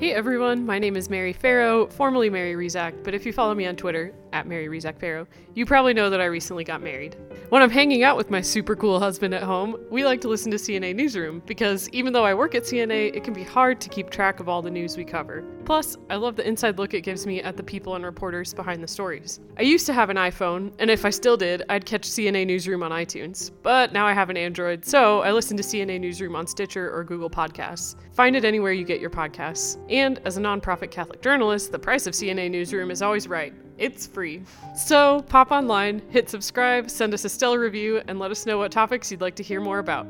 Hey 0.00 0.14
everyone, 0.14 0.64
my 0.64 0.78
name 0.78 0.96
is 0.96 1.10
Mary 1.10 1.34
Farrow, 1.34 1.86
formerly 1.86 2.30
Mary 2.30 2.54
Rezac, 2.54 3.04
but 3.04 3.12
if 3.12 3.26
you 3.26 3.34
follow 3.34 3.54
me 3.54 3.66
on 3.66 3.76
Twitter, 3.76 4.14
at 4.32 4.46
Mary 4.46 4.68
Rezac 4.68 4.98
Farrow, 4.98 5.26
you 5.54 5.66
probably 5.66 5.94
know 5.94 6.10
that 6.10 6.20
I 6.20 6.26
recently 6.26 6.64
got 6.64 6.82
married. 6.82 7.16
When 7.48 7.62
I'm 7.62 7.70
hanging 7.70 8.02
out 8.02 8.16
with 8.16 8.30
my 8.30 8.40
super 8.40 8.76
cool 8.76 9.00
husband 9.00 9.34
at 9.34 9.42
home, 9.42 9.76
we 9.90 10.04
like 10.04 10.20
to 10.22 10.28
listen 10.28 10.50
to 10.52 10.56
CNA 10.56 10.94
Newsroom 10.94 11.42
because 11.46 11.88
even 11.90 12.12
though 12.12 12.24
I 12.24 12.34
work 12.34 12.54
at 12.54 12.62
CNA, 12.62 13.14
it 13.14 13.24
can 13.24 13.34
be 13.34 13.42
hard 13.42 13.80
to 13.80 13.88
keep 13.88 14.10
track 14.10 14.40
of 14.40 14.48
all 14.48 14.62
the 14.62 14.70
news 14.70 14.96
we 14.96 15.04
cover. 15.04 15.44
Plus, 15.64 15.96
I 16.08 16.16
love 16.16 16.36
the 16.36 16.46
inside 16.46 16.78
look 16.78 16.94
it 16.94 17.02
gives 17.02 17.26
me 17.26 17.42
at 17.42 17.56
the 17.56 17.62
people 17.62 17.94
and 17.94 18.04
reporters 18.04 18.54
behind 18.54 18.82
the 18.82 18.88
stories. 18.88 19.40
I 19.58 19.62
used 19.62 19.86
to 19.86 19.92
have 19.92 20.10
an 20.10 20.16
iPhone, 20.16 20.72
and 20.78 20.90
if 20.90 21.04
I 21.04 21.10
still 21.10 21.36
did, 21.36 21.62
I'd 21.68 21.86
catch 21.86 22.02
CNA 22.02 22.46
Newsroom 22.46 22.82
on 22.82 22.90
iTunes, 22.90 23.50
but 23.62 23.92
now 23.92 24.06
I 24.06 24.12
have 24.12 24.30
an 24.30 24.36
Android, 24.36 24.84
so 24.84 25.20
I 25.20 25.32
listen 25.32 25.56
to 25.56 25.62
CNA 25.62 26.00
Newsroom 26.00 26.36
on 26.36 26.46
Stitcher 26.46 26.94
or 26.94 27.04
Google 27.04 27.30
Podcasts. 27.30 27.96
Find 28.20 28.36
it 28.36 28.44
anywhere 28.44 28.72
you 28.72 28.84
get 28.84 29.00
your 29.00 29.08
podcasts. 29.08 29.78
And 29.88 30.20
as 30.26 30.36
a 30.36 30.42
nonprofit 30.42 30.90
Catholic 30.90 31.22
journalist, 31.22 31.72
the 31.72 31.78
price 31.78 32.06
of 32.06 32.12
CNA 32.12 32.50
Newsroom 32.50 32.90
is 32.90 33.00
always 33.00 33.26
right. 33.26 33.54
It's 33.78 34.06
free. 34.06 34.42
So 34.76 35.22
pop 35.30 35.50
online, 35.50 36.02
hit 36.10 36.28
subscribe, 36.28 36.90
send 36.90 37.14
us 37.14 37.24
a 37.24 37.30
stellar 37.30 37.58
review, 37.58 38.02
and 38.08 38.18
let 38.18 38.30
us 38.30 38.44
know 38.44 38.58
what 38.58 38.72
topics 38.72 39.10
you'd 39.10 39.22
like 39.22 39.36
to 39.36 39.42
hear 39.42 39.58
more 39.58 39.78
about. 39.78 40.06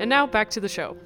And 0.00 0.10
now 0.10 0.26
back 0.26 0.50
to 0.50 0.60
the 0.60 0.68
show. 0.68 0.96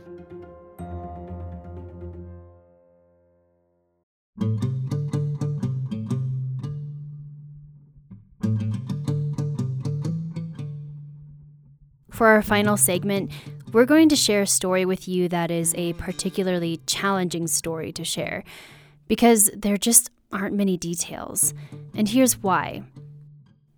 For 12.10 12.28
our 12.28 12.40
final 12.40 12.78
segment, 12.78 13.30
we're 13.76 13.84
going 13.84 14.08
to 14.08 14.16
share 14.16 14.40
a 14.40 14.46
story 14.46 14.86
with 14.86 15.06
you 15.06 15.28
that 15.28 15.50
is 15.50 15.74
a 15.74 15.92
particularly 15.92 16.80
challenging 16.86 17.46
story 17.46 17.92
to 17.92 18.02
share 18.02 18.42
because 19.06 19.50
there 19.54 19.76
just 19.76 20.10
aren't 20.32 20.56
many 20.56 20.78
details. 20.78 21.52
And 21.94 22.08
here's 22.08 22.42
why. 22.42 22.84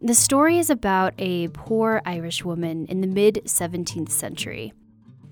The 0.01 0.15
story 0.15 0.57
is 0.57 0.71
about 0.71 1.15
a 1.19 1.49
poor 1.49 2.01
Irish 2.05 2.45
woman 2.45 2.87
in 2.87 3.01
the 3.01 3.09
mid 3.09 3.43
17th 3.45 4.11
century. 4.11 4.73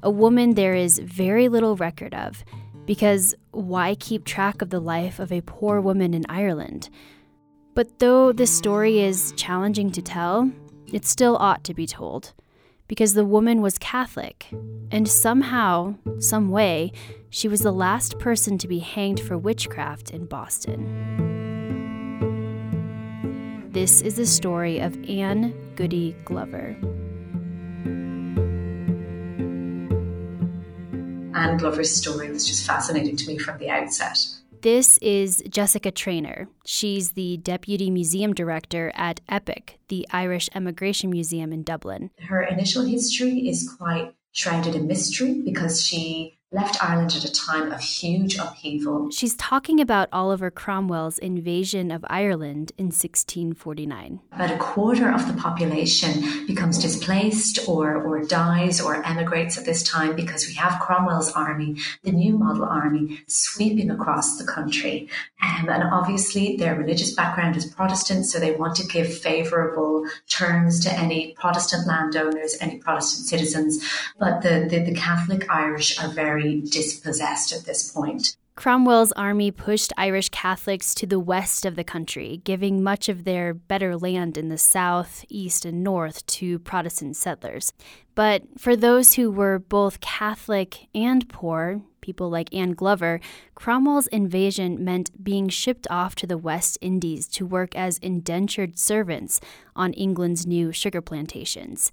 A 0.02 0.10
woman 0.10 0.54
there 0.54 0.74
is 0.74 0.98
very 0.98 1.48
little 1.48 1.76
record 1.76 2.12
of, 2.12 2.42
because 2.86 3.36
why 3.52 3.94
keep 3.94 4.24
track 4.24 4.62
of 4.62 4.70
the 4.70 4.80
life 4.80 5.20
of 5.20 5.30
a 5.30 5.42
poor 5.42 5.80
woman 5.80 6.12
in 6.12 6.26
Ireland? 6.28 6.90
But 7.74 8.00
though 8.00 8.32
this 8.32 8.50
story 8.50 8.98
is 8.98 9.32
challenging 9.36 9.92
to 9.92 10.02
tell, 10.02 10.50
it 10.92 11.04
still 11.04 11.36
ought 11.36 11.62
to 11.62 11.72
be 11.72 11.86
told 11.86 12.32
because 12.88 13.14
the 13.14 13.24
woman 13.24 13.60
was 13.62 13.78
Catholic, 13.78 14.46
and 14.90 15.08
somehow, 15.08 15.94
some 16.18 16.50
way, 16.50 16.92
she 17.30 17.48
was 17.48 17.60
the 17.60 17.72
last 17.72 18.18
person 18.18 18.58
to 18.58 18.68
be 18.68 18.78
hanged 18.78 19.20
for 19.20 19.36
witchcraft 19.36 20.10
in 20.10 20.26
Boston. 20.26 21.26
This 23.70 24.00
is 24.00 24.16
the 24.16 24.26
story 24.26 24.78
of 24.78 24.96
Anne 25.08 25.54
Goody 25.74 26.16
Glover. 26.24 26.76
Anne 31.34 31.58
Glover's 31.58 31.94
story 31.94 32.30
was 32.30 32.46
just 32.46 32.66
fascinating 32.66 33.16
to 33.16 33.26
me 33.28 33.36
from 33.36 33.58
the 33.58 33.68
outset. 33.68 34.16
This 34.62 34.98
is 34.98 35.42
Jessica 35.48 35.90
Traynor. 35.90 36.48
She's 36.64 37.12
the 37.12 37.36
Deputy 37.36 37.90
Museum 37.90 38.32
Director 38.32 38.90
at 38.94 39.20
EPIC, 39.28 39.78
the 39.88 40.06
Irish 40.10 40.48
Emigration 40.54 41.10
Museum 41.10 41.52
in 41.52 41.62
Dublin. 41.62 42.10
Her 42.28 42.42
initial 42.42 42.84
history 42.84 43.48
is 43.48 43.68
quite 43.78 44.14
shrouded 44.32 44.74
in 44.74 44.86
mystery 44.86 45.40
because 45.44 45.84
she 45.84 46.35
left 46.52 46.82
Ireland 46.82 47.12
at 47.16 47.24
a 47.24 47.32
time 47.32 47.72
of 47.72 47.80
huge 47.80 48.38
upheaval. 48.38 49.10
She's 49.10 49.34
talking 49.34 49.80
about 49.80 50.08
Oliver 50.12 50.48
Cromwell's 50.48 51.18
invasion 51.18 51.90
of 51.90 52.04
Ireland 52.08 52.70
in 52.78 52.86
1649. 52.86 54.20
About 54.30 54.52
a 54.52 54.56
quarter 54.56 55.10
of 55.10 55.26
the 55.26 55.40
population 55.40 56.46
becomes 56.46 56.78
displaced 56.78 57.68
or, 57.68 57.96
or 57.96 58.22
dies 58.22 58.80
or 58.80 59.04
emigrates 59.04 59.58
at 59.58 59.64
this 59.64 59.82
time 59.82 60.14
because 60.14 60.46
we 60.46 60.54
have 60.54 60.80
Cromwell's 60.80 61.32
army, 61.32 61.78
the 62.04 62.12
new 62.12 62.38
model 62.38 62.64
army, 62.64 63.20
sweeping 63.26 63.90
across 63.90 64.38
the 64.38 64.44
country. 64.44 65.08
Um, 65.42 65.68
and 65.68 65.82
obviously, 65.82 66.56
their 66.56 66.76
religious 66.76 67.12
background 67.12 67.56
is 67.56 67.66
Protestant, 67.66 68.24
so 68.24 68.38
they 68.38 68.52
want 68.52 68.76
to 68.76 68.86
give 68.86 69.12
favourable 69.12 70.06
terms 70.28 70.78
to 70.84 70.92
any 70.92 71.34
Protestant 71.34 71.88
landowners, 71.88 72.56
any 72.60 72.78
Protestant 72.78 73.26
citizens. 73.26 73.82
But 74.18 74.42
the, 74.42 74.68
the, 74.70 74.84
the 74.84 74.94
Catholic 74.94 75.50
Irish 75.50 75.98
are 76.00 76.08
very 76.08 76.35
very 76.36 76.60
dispossessed 76.60 77.52
at 77.52 77.64
this 77.64 77.90
point. 77.90 78.36
Cromwell's 78.56 79.12
army 79.12 79.50
pushed 79.50 79.92
Irish 79.98 80.30
Catholics 80.30 80.94
to 80.94 81.06
the 81.06 81.20
west 81.20 81.66
of 81.66 81.76
the 81.76 81.84
country, 81.84 82.40
giving 82.42 82.82
much 82.82 83.10
of 83.10 83.24
their 83.24 83.52
better 83.52 83.98
land 83.98 84.38
in 84.38 84.48
the 84.48 84.56
south, 84.56 85.26
east, 85.28 85.66
and 85.66 85.84
north 85.84 86.24
to 86.26 86.58
Protestant 86.60 87.16
settlers. 87.16 87.74
But 88.14 88.44
for 88.56 88.74
those 88.74 89.14
who 89.14 89.30
were 89.30 89.58
both 89.58 90.00
Catholic 90.00 90.88
and 90.94 91.28
poor, 91.28 91.82
people 92.00 92.30
like 92.30 92.54
Anne 92.54 92.72
Glover, 92.72 93.20
Cromwell's 93.54 94.06
invasion 94.06 94.82
meant 94.82 95.22
being 95.22 95.50
shipped 95.50 95.86
off 95.90 96.14
to 96.14 96.26
the 96.26 96.38
West 96.38 96.78
Indies 96.80 97.28
to 97.28 97.44
work 97.44 97.76
as 97.76 97.98
indentured 97.98 98.78
servants 98.78 99.38
on 99.74 99.92
England's 99.92 100.46
new 100.46 100.72
sugar 100.72 101.02
plantations. 101.02 101.92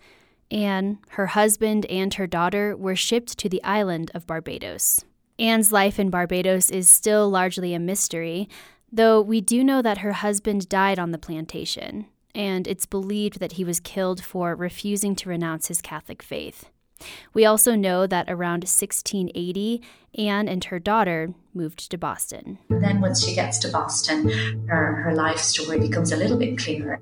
Anne, 0.52 1.00
her 1.10 1.28
husband, 1.28 1.86
and 1.88 2.14
her 2.16 2.28
daughter 2.28 2.76
were 2.76 2.96
shipped 2.96 3.38
to 3.40 3.50
the 3.50 3.64
island 3.64 4.12
of 4.14 4.28
Barbados. 4.28 5.04
Anne's 5.40 5.72
life 5.72 6.00
in 6.00 6.10
Barbados 6.10 6.70
is 6.70 6.88
still 6.88 7.30
largely 7.30 7.74
a 7.74 7.80
mystery, 7.80 8.48
though 8.92 9.20
we 9.22 9.42
do 9.42 9.64
know 9.64 9.82
that 9.82 10.00
her 10.00 10.14
husband 10.14 10.70
died 10.70 11.00
on 11.00 11.12
the 11.12 11.18
plantation. 11.18 12.06
and 12.36 12.68
it's 12.68 12.88
believed 12.88 13.40
that 13.40 13.54
he 13.54 13.64
was 13.64 13.80
killed 13.80 14.24
for 14.24 14.56
refusing 14.56 15.16
to 15.16 15.30
renounce 15.30 15.68
his 15.68 15.82
Catholic 15.82 16.24
faith. 16.24 16.66
We 17.34 17.46
also 17.46 17.76
know 17.76 18.08
that 18.08 18.30
around 18.30 18.64
1680, 18.64 19.82
Anne 20.18 20.48
and 20.48 20.64
her 20.66 20.80
daughter 20.80 21.34
moved 21.54 21.92
to 21.92 21.98
Boston. 21.98 22.60
Then, 22.70 23.02
once 23.02 23.24
she 23.24 23.36
gets 23.36 23.60
to 23.60 23.70
Boston, 23.72 24.30
her, 24.68 24.96
her 25.04 25.14
life 25.14 25.38
story 25.40 25.80
becomes 25.80 26.12
a 26.12 26.18
little 26.18 26.38
bit 26.38 26.58
clearer. 26.58 27.02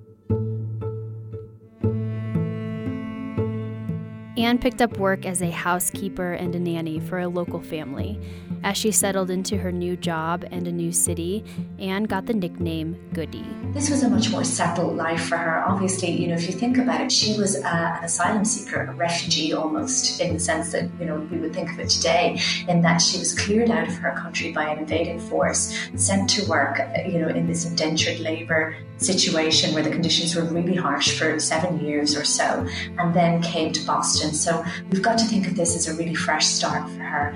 Anne 4.42 4.58
picked 4.58 4.82
up 4.82 4.98
work 4.98 5.24
as 5.28 5.44
a 5.44 5.52
housekeeper 5.52 6.34
and 6.34 6.56
a 6.56 6.60
nanny 6.60 7.00
for 7.00 7.20
a 7.20 7.28
local 7.28 7.62
family. 7.62 8.20
As 8.64 8.78
she 8.78 8.92
settled 8.92 9.32
into 9.32 9.58
her 9.58 9.72
new 9.72 9.98
job 9.98 10.46
and 10.52 10.68
a 10.68 10.72
new 10.72 10.92
city, 10.92 11.44
Anne 11.80 12.04
got 12.04 12.28
the 12.28 12.34
nickname 12.34 12.96
Goody. 13.12 13.46
This 13.74 13.90
was 13.90 14.04
a 14.04 14.10
much 14.10 14.30
more 14.30 14.44
settled 14.44 14.98
life 14.98 15.26
for 15.26 15.38
her. 15.38 15.64
Obviously, 15.68 16.12
you 16.12 16.28
know, 16.28 16.36
if 16.36 16.46
you 16.46 16.54
think 16.54 16.78
about 16.78 17.02
it, 17.02 17.12
she 17.12 17.38
was 17.40 17.56
uh, 17.56 17.96
an 17.98 18.04
asylum 18.04 18.46
seeker, 18.46 18.84
a 18.84 18.94
refugee 18.94 19.52
almost, 19.52 20.22
in 20.22 20.34
the 20.34 20.40
sense 20.40 20.72
that, 20.74 20.90
you 21.00 21.06
know, 21.06 21.20
we 21.32 21.38
would 21.38 21.54
think 21.54 21.72
of 21.72 21.80
it 21.80 21.90
today, 21.90 22.40
in 22.68 22.82
that 22.82 22.98
she 22.98 23.18
was 23.18 23.38
cleared 23.38 23.72
out 23.72 23.88
of 23.88 23.96
her 23.96 24.12
country 24.12 24.52
by 24.52 24.70
an 24.70 24.80
invading 24.80 25.20
force, 25.20 25.76
sent 25.96 26.30
to 26.30 26.48
work, 26.48 26.80
uh, 26.80 27.02
you 27.02 27.18
know, 27.18 27.30
in 27.30 27.48
this 27.48 27.66
indentured 27.66 28.20
labour 28.20 28.76
situation 28.98 29.74
where 29.74 29.82
the 29.84 29.90
conditions 29.90 30.36
were 30.36 30.44
really 30.44 30.76
harsh 30.76 31.18
for 31.18 31.40
seven 31.40 31.84
years 31.84 32.16
or 32.16 32.24
so, 32.24 32.68
and 33.00 33.14
then 33.16 33.42
came 33.42 33.74
to 33.74 33.84
Boston. 33.88 34.34
So 34.34 34.64
we've 34.92 35.02
got 35.02 35.18
to 35.18 35.26
think 35.26 35.48
of 35.48 35.56
this 35.56 35.76
as 35.76 35.88
a 35.88 35.96
really 35.96 36.14
fresh 36.14 36.46
start 36.46 36.88
for 36.92 37.02
her. 37.02 37.36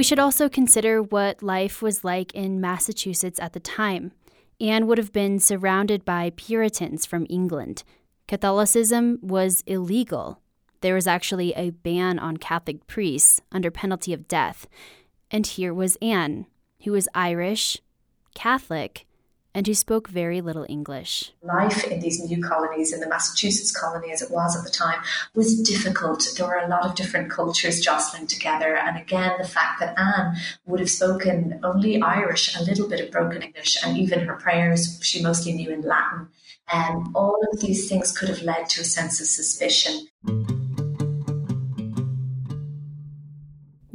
We 0.00 0.04
should 0.04 0.18
also 0.18 0.48
consider 0.48 1.02
what 1.02 1.42
life 1.42 1.82
was 1.82 2.04
like 2.04 2.32
in 2.32 2.58
Massachusetts 2.58 3.38
at 3.38 3.52
the 3.52 3.60
time. 3.60 4.12
Anne 4.58 4.86
would 4.86 4.96
have 4.96 5.12
been 5.12 5.38
surrounded 5.38 6.06
by 6.06 6.32
Puritans 6.36 7.04
from 7.04 7.26
England. 7.28 7.84
Catholicism 8.26 9.18
was 9.20 9.62
illegal. 9.66 10.40
There 10.80 10.94
was 10.94 11.06
actually 11.06 11.52
a 11.52 11.68
ban 11.68 12.18
on 12.18 12.38
Catholic 12.38 12.86
priests 12.86 13.42
under 13.52 13.70
penalty 13.70 14.14
of 14.14 14.26
death. 14.26 14.66
And 15.30 15.46
here 15.46 15.74
was 15.74 15.98
Anne, 16.00 16.46
who 16.84 16.92
was 16.92 17.06
Irish, 17.14 17.76
Catholic, 18.34 19.06
and 19.54 19.66
who 19.66 19.74
spoke 19.74 20.08
very 20.08 20.40
little 20.40 20.66
English. 20.68 21.32
Life 21.42 21.84
in 21.84 22.00
these 22.00 22.22
new 22.24 22.42
colonies, 22.42 22.92
in 22.92 23.00
the 23.00 23.08
Massachusetts 23.08 23.72
colony 23.72 24.12
as 24.12 24.22
it 24.22 24.30
was 24.30 24.56
at 24.56 24.64
the 24.64 24.70
time, 24.70 25.00
was 25.34 25.60
difficult. 25.62 26.26
There 26.36 26.46
were 26.46 26.60
a 26.64 26.68
lot 26.68 26.86
of 26.86 26.94
different 26.94 27.30
cultures 27.30 27.80
jostling 27.80 28.26
together. 28.26 28.76
And 28.76 28.96
again, 28.96 29.32
the 29.38 29.48
fact 29.48 29.80
that 29.80 29.98
Anne 29.98 30.36
would 30.66 30.80
have 30.80 30.90
spoken 30.90 31.60
only 31.62 32.00
Irish, 32.00 32.56
a 32.56 32.62
little 32.62 32.88
bit 32.88 33.00
of 33.00 33.10
broken 33.10 33.42
English, 33.42 33.76
and 33.84 33.98
even 33.98 34.20
her 34.20 34.36
prayers 34.36 34.98
she 35.02 35.22
mostly 35.22 35.52
knew 35.52 35.70
in 35.70 35.82
Latin. 35.82 36.28
And 36.72 37.06
um, 37.06 37.12
all 37.16 37.40
of 37.52 37.60
these 37.60 37.88
things 37.88 38.16
could 38.16 38.28
have 38.28 38.42
led 38.42 38.68
to 38.70 38.82
a 38.82 38.84
sense 38.84 39.20
of 39.20 39.26
suspicion. 39.26 40.06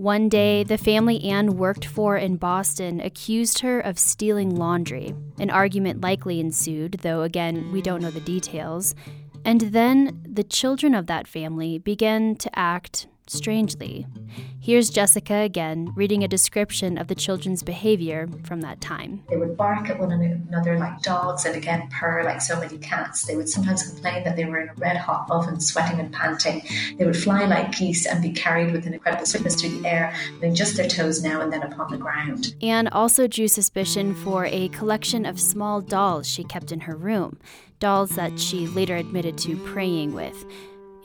One 0.06 0.30
day, 0.30 0.64
the 0.64 0.78
family 0.78 1.24
Anne 1.24 1.58
worked 1.58 1.84
for 1.84 2.16
in 2.16 2.36
Boston 2.36 3.02
accused 3.02 3.62
her 3.62 3.80
of 3.80 3.98
stealing 3.98 4.56
laundry. 4.56 5.16
An 5.40 5.50
argument 5.50 6.02
likely 6.02 6.40
ensued, 6.40 7.00
though 7.02 7.24
again, 7.24 7.72
we 7.72 7.82
don't 7.82 8.04
know 8.04 8.12
the 8.12 8.20
details. 8.20 8.94
And 9.44 9.62
then 9.62 10.24
the 10.24 10.44
children 10.44 10.94
of 10.94 11.08
that 11.08 11.28
family 11.28 11.80
began 11.80 12.36
to 12.36 12.52
act 12.54 13.08
strangely. 13.28 14.06
Here's 14.60 14.90
Jessica 14.90 15.36
again 15.36 15.92
reading 15.96 16.24
a 16.24 16.28
description 16.28 16.98
of 16.98 17.08
the 17.08 17.14
children's 17.14 17.62
behavior 17.62 18.28
from 18.44 18.62
that 18.62 18.82
time. 18.82 19.24
They 19.30 19.38
would 19.38 19.56
bark 19.56 19.90
at 19.90 20.00
one 20.00 20.12
another 20.12 20.80
like 20.80 21.02
dogs 21.04 21.46
and 21.46 21.56
again 21.56 21.88
purr 21.92 22.24
like 22.24 22.42
so 22.42 22.60
many 22.60 22.80
cats. 22.80 23.26
They 23.26 23.36
would 23.36 23.48
sometimes 23.48 23.88
complain 23.88 24.24
that 24.24 24.36
they 24.36 24.46
were 24.46 24.60
in 24.60 24.70
a 24.70 24.74
red 24.76 24.98
hot 24.98 25.30
oven, 25.30 25.60
sweating 25.60 26.00
and 26.00 26.12
panting. 26.12 26.64
They 26.98 27.06
would 27.06 27.16
fly 27.16 27.46
like 27.46 27.78
geese 27.78 28.08
and 28.08 28.22
be 28.22 28.32
carried 28.32 28.72
with 28.72 28.88
an 28.88 28.94
incredible 28.94 29.26
swiftness 29.26 29.62
through 29.62 29.82
the 29.82 29.88
air, 29.88 30.16
leaving 30.36 30.56
just 30.56 30.78
their 30.78 30.88
toes 30.88 31.24
now 31.24 31.42
and 31.42 31.54
then 31.54 31.62
upon 31.62 31.92
the 31.92 31.98
ground. 31.98 32.56
Anne 32.62 32.88
also 32.88 33.28
drew 33.28 33.48
suspicion 33.48 34.16
for 34.16 34.46
a 34.48 34.70
collection 34.70 35.26
of 35.26 35.40
small 35.40 35.80
dolls 35.80 36.28
she 36.28 36.44
kept 36.44 36.72
in 36.72 36.82
her 36.82 36.96
room, 36.96 37.38
dolls 37.80 38.12
that 38.12 38.40
she 38.40 38.66
later 38.68 38.96
admitted 38.96 39.38
to 39.38 39.56
praying 39.58 40.14
with. 40.14 40.46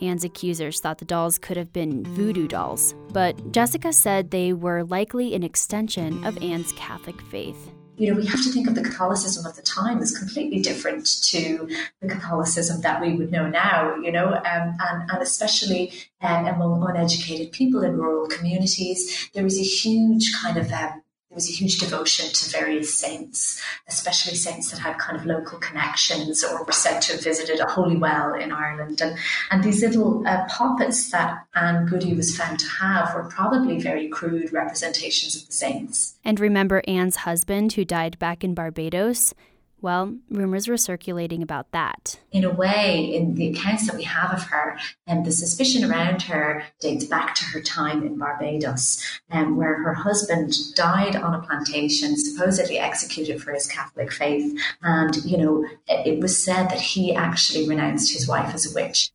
Anne's 0.01 0.23
accusers 0.23 0.79
thought 0.79 0.97
the 0.97 1.05
dolls 1.05 1.37
could 1.37 1.57
have 1.57 1.71
been 1.71 2.03
voodoo 2.03 2.47
dolls, 2.47 2.95
but 3.11 3.51
Jessica 3.51 3.93
said 3.93 4.31
they 4.31 4.53
were 4.53 4.83
likely 4.83 5.35
an 5.35 5.43
extension 5.43 6.23
of 6.25 6.41
Anne's 6.41 6.71
Catholic 6.73 7.21
faith 7.21 7.71
you 8.01 8.09
know, 8.11 8.19
we 8.19 8.25
have 8.25 8.43
to 8.43 8.49
think 8.49 8.67
of 8.67 8.73
the 8.73 8.81
Catholicism 8.81 9.45
of 9.45 9.55
the 9.55 9.61
time 9.61 9.99
as 9.99 10.17
completely 10.17 10.59
different 10.59 11.05
to 11.25 11.69
the 12.01 12.07
Catholicism 12.07 12.81
that 12.81 12.99
we 12.99 13.13
would 13.13 13.31
know 13.31 13.47
now, 13.47 13.95
you 13.97 14.11
know, 14.11 14.33
um, 14.33 14.43
and, 14.79 15.11
and 15.11 15.21
especially 15.21 15.93
uh, 16.19 16.45
among 16.47 16.83
uneducated 16.89 17.51
people 17.51 17.83
in 17.83 17.97
rural 17.97 18.27
communities. 18.27 19.29
There 19.35 19.45
is 19.45 19.59
a 19.59 19.63
huge 19.63 20.33
kind 20.41 20.57
of 20.57 20.71
um, 20.71 21.00
there 21.31 21.37
was 21.37 21.49
a 21.49 21.53
huge 21.53 21.79
devotion 21.79 22.29
to 22.29 22.49
various 22.49 22.93
saints, 22.93 23.63
especially 23.87 24.35
saints 24.35 24.69
that 24.69 24.81
had 24.81 24.97
kind 24.97 25.17
of 25.17 25.25
local 25.25 25.59
connections 25.59 26.43
or 26.43 26.65
were 26.65 26.73
said 26.73 26.99
to 26.99 27.13
have 27.13 27.23
visited 27.23 27.61
a 27.61 27.69
holy 27.71 27.95
well 27.95 28.33
in 28.33 28.51
Ireland. 28.51 28.99
And, 28.99 29.17
and 29.49 29.63
these 29.63 29.81
little 29.81 30.27
uh, 30.27 30.45
poppets 30.49 31.09
that 31.11 31.47
Anne 31.55 31.85
Goody 31.85 32.13
was 32.13 32.35
found 32.35 32.59
to 32.59 32.67
have 32.81 33.15
were 33.15 33.29
probably 33.29 33.79
very 33.79 34.09
crude 34.09 34.51
representations 34.51 35.37
of 35.37 35.47
the 35.47 35.53
saints. 35.53 36.15
And 36.25 36.37
remember 36.37 36.83
Anne's 36.85 37.15
husband 37.15 37.71
who 37.73 37.85
died 37.85 38.19
back 38.19 38.43
in 38.43 38.53
Barbados? 38.53 39.33
Well, 39.81 40.15
rumors 40.29 40.67
were 40.67 40.77
circulating 40.77 41.41
about 41.41 41.71
that. 41.71 42.19
In 42.31 42.43
a 42.43 42.53
way, 42.53 43.03
in 43.03 43.33
the 43.33 43.49
accounts 43.49 43.87
that 43.87 43.95
we 43.95 44.03
have 44.03 44.31
of 44.31 44.43
her, 44.43 44.77
and 45.07 45.19
um, 45.19 45.25
the 45.25 45.31
suspicion 45.31 45.83
around 45.89 46.21
her 46.23 46.63
dates 46.79 47.05
back 47.05 47.33
to 47.35 47.43
her 47.45 47.61
time 47.61 48.03
in 48.03 48.15
Barbados, 48.15 49.03
um, 49.31 49.57
where 49.57 49.81
her 49.81 49.95
husband 49.95 50.53
died 50.75 51.15
on 51.15 51.33
a 51.33 51.41
plantation, 51.41 52.15
supposedly 52.15 52.77
executed 52.77 53.41
for 53.41 53.53
his 53.53 53.65
Catholic 53.65 54.11
faith. 54.11 54.55
And, 54.83 55.15
you 55.25 55.39
know, 55.39 55.65
it 55.87 56.19
was 56.19 56.43
said 56.43 56.69
that 56.69 56.79
he 56.79 57.15
actually 57.15 57.67
renounced 57.67 58.13
his 58.13 58.27
wife 58.27 58.53
as 58.53 58.71
a 58.71 58.75
witch. 58.75 59.11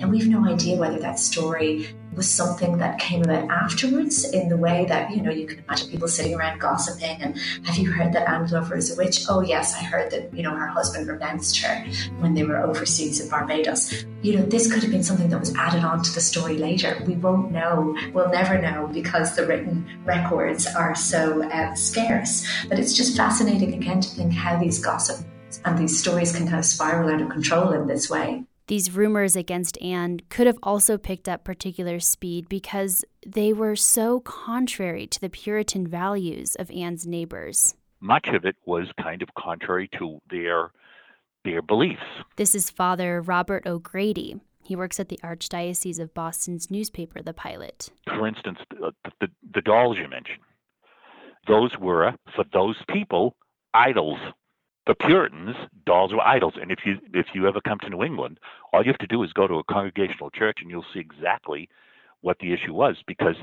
And 0.00 0.10
we've 0.10 0.28
no 0.28 0.46
idea 0.46 0.78
whether 0.78 0.98
that 1.00 1.18
story 1.18 1.94
was 2.18 2.28
something 2.28 2.78
that 2.78 2.98
came 2.98 3.22
about 3.22 3.48
afterwards 3.48 4.28
in 4.30 4.48
the 4.48 4.56
way 4.56 4.84
that, 4.86 5.10
you 5.10 5.22
know, 5.22 5.30
you 5.30 5.46
can 5.46 5.60
imagine 5.60 5.88
people 5.88 6.08
sitting 6.08 6.34
around 6.34 6.58
gossiping 6.58 7.22
and 7.22 7.38
have 7.64 7.76
you 7.76 7.90
heard 7.90 8.12
that 8.12 8.28
Anne 8.28 8.46
Glover 8.46 8.76
is 8.76 8.92
a 8.92 8.96
witch? 8.96 9.24
Oh, 9.28 9.40
yes, 9.40 9.74
I 9.74 9.84
heard 9.84 10.10
that, 10.10 10.34
you 10.34 10.42
know, 10.42 10.50
her 10.50 10.66
husband 10.66 11.08
renounced 11.08 11.58
her 11.60 11.86
when 12.18 12.34
they 12.34 12.42
were 12.42 12.58
overseas 12.58 13.20
in 13.20 13.30
Barbados. 13.30 14.04
You 14.22 14.36
know, 14.36 14.42
this 14.42 14.70
could 14.70 14.82
have 14.82 14.90
been 14.90 15.04
something 15.04 15.30
that 15.30 15.38
was 15.38 15.54
added 15.54 15.84
on 15.84 16.02
to 16.02 16.12
the 16.12 16.20
story 16.20 16.58
later. 16.58 17.00
We 17.06 17.14
won't 17.14 17.52
know. 17.52 17.96
We'll 18.12 18.30
never 18.30 18.60
know 18.60 18.90
because 18.92 19.36
the 19.36 19.46
written 19.46 19.86
records 20.04 20.66
are 20.66 20.96
so 20.96 21.48
uh, 21.48 21.74
scarce. 21.74 22.44
But 22.68 22.80
it's 22.80 22.94
just 22.94 23.16
fascinating 23.16 23.74
again 23.74 24.00
to 24.00 24.08
think 24.08 24.32
how 24.32 24.58
these 24.58 24.84
gossip 24.84 25.24
and 25.64 25.78
these 25.78 25.98
stories 25.98 26.34
can 26.36 26.46
kind 26.46 26.58
of 26.58 26.64
spiral 26.64 27.10
out 27.14 27.22
of 27.22 27.30
control 27.30 27.72
in 27.72 27.86
this 27.86 28.10
way. 28.10 28.44
These 28.68 28.94
rumors 28.94 29.34
against 29.34 29.80
Anne 29.80 30.20
could 30.28 30.46
have 30.46 30.58
also 30.62 30.98
picked 30.98 31.26
up 31.26 31.42
particular 31.42 32.00
speed 32.00 32.50
because 32.50 33.02
they 33.26 33.54
were 33.54 33.74
so 33.74 34.20
contrary 34.20 35.06
to 35.06 35.20
the 35.20 35.30
Puritan 35.30 35.86
values 35.86 36.54
of 36.54 36.70
Anne's 36.70 37.06
neighbors. 37.06 37.74
Much 38.00 38.28
of 38.28 38.44
it 38.44 38.56
was 38.66 38.86
kind 39.00 39.22
of 39.22 39.34
contrary 39.34 39.88
to 39.98 40.20
their 40.30 40.70
their 41.46 41.62
beliefs. 41.62 42.02
This 42.36 42.54
is 42.54 42.68
Father 42.68 43.22
Robert 43.22 43.66
O'Grady. 43.66 44.38
He 44.62 44.76
works 44.76 45.00
at 45.00 45.08
the 45.08 45.18
Archdiocese 45.24 45.98
of 45.98 46.12
Boston's 46.12 46.70
newspaper, 46.70 47.22
The 47.22 47.32
Pilot. 47.32 47.88
For 48.04 48.28
instance, 48.28 48.58
the, 48.68 48.92
the, 49.20 49.28
the 49.54 49.62
dolls 49.62 49.96
you 49.96 50.08
mentioned, 50.08 50.40
those 51.46 51.70
were, 51.78 52.12
for 52.36 52.44
those 52.52 52.76
people, 52.90 53.34
idols 53.72 54.18
the 54.88 54.94
Puritans, 54.94 55.54
dolls 55.84 56.12
were 56.12 56.26
idols. 56.26 56.54
And 56.60 56.72
if 56.72 56.80
you 56.84 56.96
if 57.12 57.26
you 57.34 57.46
ever 57.46 57.60
come 57.60 57.78
to 57.82 57.90
New 57.90 58.02
England, 58.02 58.40
all 58.72 58.82
you 58.82 58.90
have 58.90 58.98
to 58.98 59.06
do 59.06 59.22
is 59.22 59.32
go 59.34 59.46
to 59.46 59.56
a 59.56 59.64
congregational 59.64 60.30
church 60.30 60.58
and 60.62 60.70
you'll 60.70 60.84
see 60.92 60.98
exactly 60.98 61.68
what 62.22 62.38
the 62.40 62.52
issue 62.52 62.72
was 62.72 62.96
because 63.06 63.36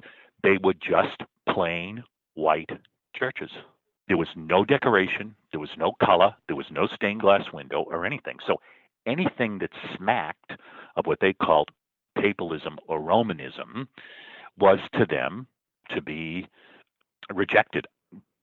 they 0.44 0.58
were 0.62 0.74
just 0.74 1.22
plain 1.48 2.04
white 2.34 2.72
churches. 3.16 3.52
There 4.08 4.18
was 4.18 4.28
no 4.36 4.66
decoration, 4.66 5.36
there 5.52 5.60
was 5.60 5.70
no 5.78 5.94
color, 6.04 6.36
there 6.48 6.56
was 6.56 6.66
no 6.72 6.88
stained 6.88 7.22
glass 7.22 7.44
window 7.54 7.86
or 7.88 8.06
anything. 8.06 8.38
So 8.46 8.58
anything 9.06 9.60
that 9.60 9.70
smacked 9.96 10.52
of 10.96 11.06
what 11.06 11.20
they 11.22 11.34
called 11.34 11.70
papalism 12.18 12.78
or 12.88 13.00
Romanism 13.00 13.88
was 14.58 14.80
to 14.94 15.06
them 15.06 15.48
to 15.94 16.02
be 16.02 16.48
rejected 17.34 17.86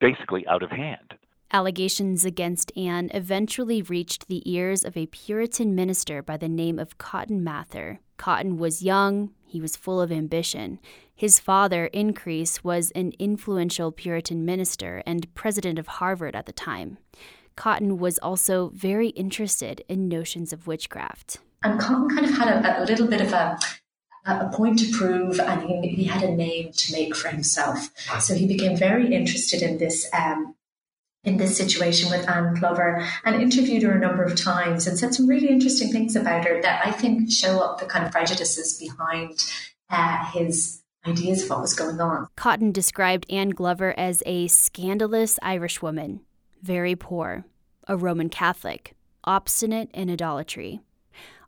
basically 0.00 0.46
out 0.46 0.62
of 0.62 0.70
hand. 0.70 1.14
Allegations 1.54 2.24
against 2.24 2.74
Anne 2.78 3.10
eventually 3.12 3.82
reached 3.82 4.26
the 4.26 4.42
ears 4.50 4.84
of 4.84 4.96
a 4.96 5.04
Puritan 5.04 5.74
minister 5.74 6.22
by 6.22 6.38
the 6.38 6.48
name 6.48 6.78
of 6.78 6.96
Cotton 6.96 7.44
Mather. 7.44 8.00
Cotton 8.16 8.56
was 8.56 8.82
young, 8.82 9.34
He 9.44 9.60
was 9.60 9.76
full 9.76 10.00
of 10.00 10.10
ambition. 10.10 10.78
His 11.14 11.38
father, 11.38 11.86
Increase, 11.88 12.64
was 12.64 12.90
an 12.92 13.12
influential 13.18 13.92
Puritan 13.92 14.46
minister 14.46 15.02
and 15.04 15.32
president 15.34 15.78
of 15.78 15.86
Harvard 15.86 16.34
at 16.34 16.46
the 16.46 16.52
time. 16.52 16.96
Cotton 17.54 17.98
was 17.98 18.18
also 18.20 18.70
very 18.72 19.08
interested 19.08 19.84
in 19.90 20.08
notions 20.08 20.54
of 20.54 20.66
witchcraft. 20.66 21.36
And 21.62 21.78
Cotton 21.78 22.08
kind 22.08 22.24
of 22.24 22.32
had 22.32 22.48
a, 22.48 22.82
a 22.82 22.86
little 22.86 23.06
bit 23.06 23.20
of 23.20 23.34
a, 23.34 23.58
a 24.24 24.48
point 24.54 24.78
to 24.78 24.90
prove, 24.90 25.38
and 25.38 25.62
he, 25.64 25.88
he, 25.88 26.04
had 26.04 26.22
a 26.22 26.34
name 26.34 26.72
to 26.72 26.92
make 26.92 27.14
for 27.14 27.28
himself. 27.28 27.90
So 28.20 28.34
he 28.34 28.46
became 28.46 28.74
very 28.74 29.14
interested 29.14 29.60
in 29.60 29.76
this 29.76 30.08
um, 30.14 30.54
in 31.24 31.36
this 31.36 31.56
situation 31.56 32.10
with 32.10 32.28
Anne 32.28 32.54
Glover 32.54 33.06
and 33.24 33.40
interviewed 33.40 33.82
her 33.84 33.92
a 33.92 34.00
number 34.00 34.24
of 34.24 34.34
times 34.34 34.86
and 34.86 34.98
said 34.98 35.14
some 35.14 35.28
really 35.28 35.48
interesting 35.48 35.92
things 35.92 36.16
about 36.16 36.44
her 36.44 36.60
that 36.62 36.84
I 36.84 36.90
think 36.90 37.30
show 37.30 37.60
up 37.60 37.78
the 37.78 37.86
kind 37.86 38.04
of 38.04 38.10
prejudices 38.10 38.78
behind 38.78 39.44
uh, 39.88 40.24
his 40.32 40.82
ideas 41.06 41.44
of 41.44 41.50
what 41.50 41.60
was 41.60 41.74
going 41.74 42.00
on. 42.00 42.28
Cotton 42.36 42.72
described 42.72 43.30
Anne 43.30 43.50
Glover 43.50 43.94
as 43.96 44.22
a 44.26 44.48
scandalous 44.48 45.38
Irish 45.42 45.80
woman, 45.80 46.20
very 46.60 46.96
poor, 46.96 47.44
a 47.86 47.96
Roman 47.96 48.28
Catholic, 48.28 48.94
obstinate 49.24 49.90
in 49.92 50.10
idolatry. 50.10 50.80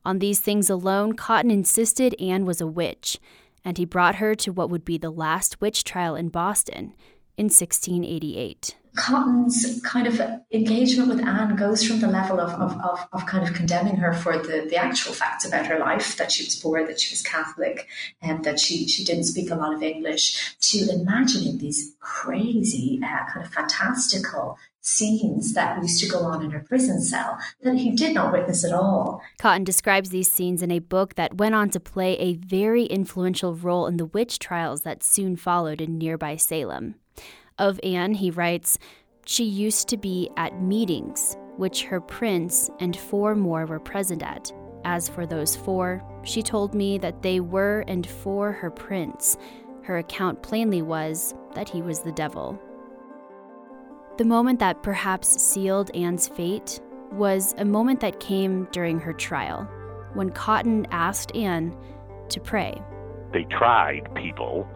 On 0.05 0.19
these 0.19 0.41
things 0.41 0.69
alone, 0.69 1.15
Cotton 1.15 1.51
insisted 1.51 2.15
Anne 2.21 2.45
was 2.45 2.61
a 2.61 2.67
witch, 2.67 3.19
and 3.65 3.79
he 3.79 3.85
brought 3.85 4.17
her 4.17 4.35
to 4.37 4.53
what 4.53 4.71
would 4.71 4.85
be 4.85 4.99
the 4.99 5.11
last 5.11 5.61
witch 5.61 5.83
trial 5.83 6.15
in 6.15 6.29
Boston 6.29 6.95
in 7.37 7.47
1688. 7.47 8.77
Cotton's 8.97 9.81
kind 9.83 10.07
of 10.07 10.21
engagement 10.53 11.09
with 11.09 11.25
Anne 11.25 11.57
goes 11.57 11.85
from 11.85 12.01
the 12.01 12.07
level 12.07 12.41
of, 12.41 12.51
of, 12.53 12.81
of, 12.81 13.09
of, 13.13 13.27
kind 13.27 13.47
of 13.47 13.55
condemning 13.55 13.97
her 13.97 14.13
for 14.13 14.39
the, 14.39 14.67
the 14.69 14.77
actual 14.77 15.13
facts 15.13 15.45
about 15.45 15.67
her 15.67 15.79
life, 15.79 16.17
that 16.17 16.31
she 16.31 16.45
was 16.45 16.55
poor, 16.57 16.87
that 16.87 17.01
she 17.01 17.13
was 17.13 17.23
Catholic, 17.23 17.89
and 18.23 18.45
that 18.45 18.61
she, 18.61 18.87
she 18.87 19.05
didn't 19.05 19.25
speak 19.25 19.51
a 19.51 19.57
lot 19.57 19.75
of 19.75 19.83
English, 19.83 20.57
to 20.61 20.89
imagining 20.93 21.59
these 21.59 21.95
crazy, 22.01 23.01
uh, 23.03 23.33
kind 23.33 23.45
of 23.45 23.53
fantastical 23.53 24.59
scenes 24.81 25.55
that 25.55 25.81
used 25.81 26.01
to 26.03 26.09
go 26.09 26.21
on 26.21 26.45
in 26.45 26.51
her 26.51 26.61
prison 26.61 27.01
cell 27.01 27.39
that 27.63 27.77
he 27.77 27.91
did 27.91 28.15
not 28.15 28.33
witness 28.33 28.65
at 28.65 28.73
all. 28.73 29.23
Cotton 29.39 29.65
describes 29.65 30.11
these 30.11 30.31
scenes 30.31 30.63
in 30.63 30.71
a 30.71 30.79
book 30.79 31.15
that 31.15 31.39
went 31.39 31.55
on 31.55 31.71
to 31.71 31.81
play 31.81 32.19
a 32.19 32.35
very 32.35 32.85
influential 32.85 33.55
role 33.55 33.87
in 33.87 33.97
the 33.97 34.05
witch 34.05 34.39
trials 34.39 34.83
that 34.83 35.03
soon 35.03 35.37
followed 35.37 35.81
in 35.81 35.99
nearby 35.99 36.37
Salem. 36.37 36.97
Of 37.59 37.79
Anne, 37.85 38.15
he 38.15 38.33
writes, 38.33 38.79
She 39.27 39.45
used 39.45 39.89
to 39.89 39.97
be 39.97 40.29
at 40.37 40.61
meetings, 40.61 41.37
which 41.57 41.85
her 41.85 42.01
prince 42.01 42.69
and 42.81 42.97
four 42.97 43.37
more 43.37 43.65
were 43.65 43.79
present 43.79 44.25
at. 44.25 44.51
As 44.85 45.09
for 45.09 45.25
those 45.25 45.55
four, 45.55 46.03
she 46.25 46.43
told 46.43 46.75
me 46.75 46.99
that 46.99 47.23
they 47.23 47.39
were 47.39 47.85
and 47.87 48.05
for 48.05 48.51
her 48.51 48.71
prince. 48.71 49.37
Her 49.85 49.99
account 49.99 50.43
plainly 50.43 50.83
was 50.83 51.33
that 51.55 51.69
he 51.69 51.81
was 51.81 52.01
the 52.01 52.11
devil. 52.11 52.61
The 54.19 54.25
moment 54.25 54.59
that 54.59 54.83
perhaps 54.83 55.41
sealed 55.41 55.95
Anne's 55.95 56.27
fate 56.27 56.81
was 57.13 57.55
a 57.57 57.65
moment 57.65 58.01
that 58.01 58.19
came 58.19 58.67
during 58.73 58.99
her 58.99 59.13
trial, 59.13 59.63
when 60.15 60.31
Cotton 60.31 60.89
asked 60.91 61.35
Anne 61.37 61.77
to 62.31 62.41
pray. 62.41 62.83
They 63.33 63.45
tried 63.45 64.13
people 64.17 64.69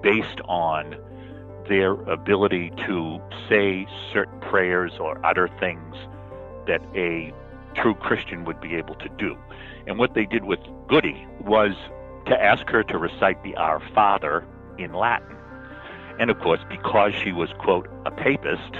based 0.00 0.40
on 0.44 0.96
their 1.68 1.92
ability 2.10 2.70
to 2.86 3.20
say 3.48 3.86
certain 4.12 4.40
prayers 4.40 4.92
or 5.00 5.24
utter 5.24 5.48
things 5.60 5.94
that 6.66 6.80
a 6.94 7.32
true 7.74 7.94
Christian 7.94 8.44
would 8.44 8.60
be 8.60 8.74
able 8.74 8.94
to 8.96 9.08
do. 9.18 9.36
And 9.86 9.98
what 9.98 10.14
they 10.14 10.24
did 10.24 10.44
with 10.44 10.60
Goody 10.88 11.26
was 11.40 11.72
to 12.26 12.42
ask 12.42 12.66
her 12.68 12.82
to 12.84 12.98
recite 12.98 13.42
the 13.42 13.54
Our 13.56 13.82
Father 13.94 14.46
in 14.78 14.92
Latin. 14.92 15.36
And 16.18 16.30
of 16.30 16.38
course, 16.40 16.60
because 16.68 17.12
she 17.14 17.32
was, 17.32 17.50
quote, 17.58 17.88
a 18.06 18.10
papist, 18.10 18.72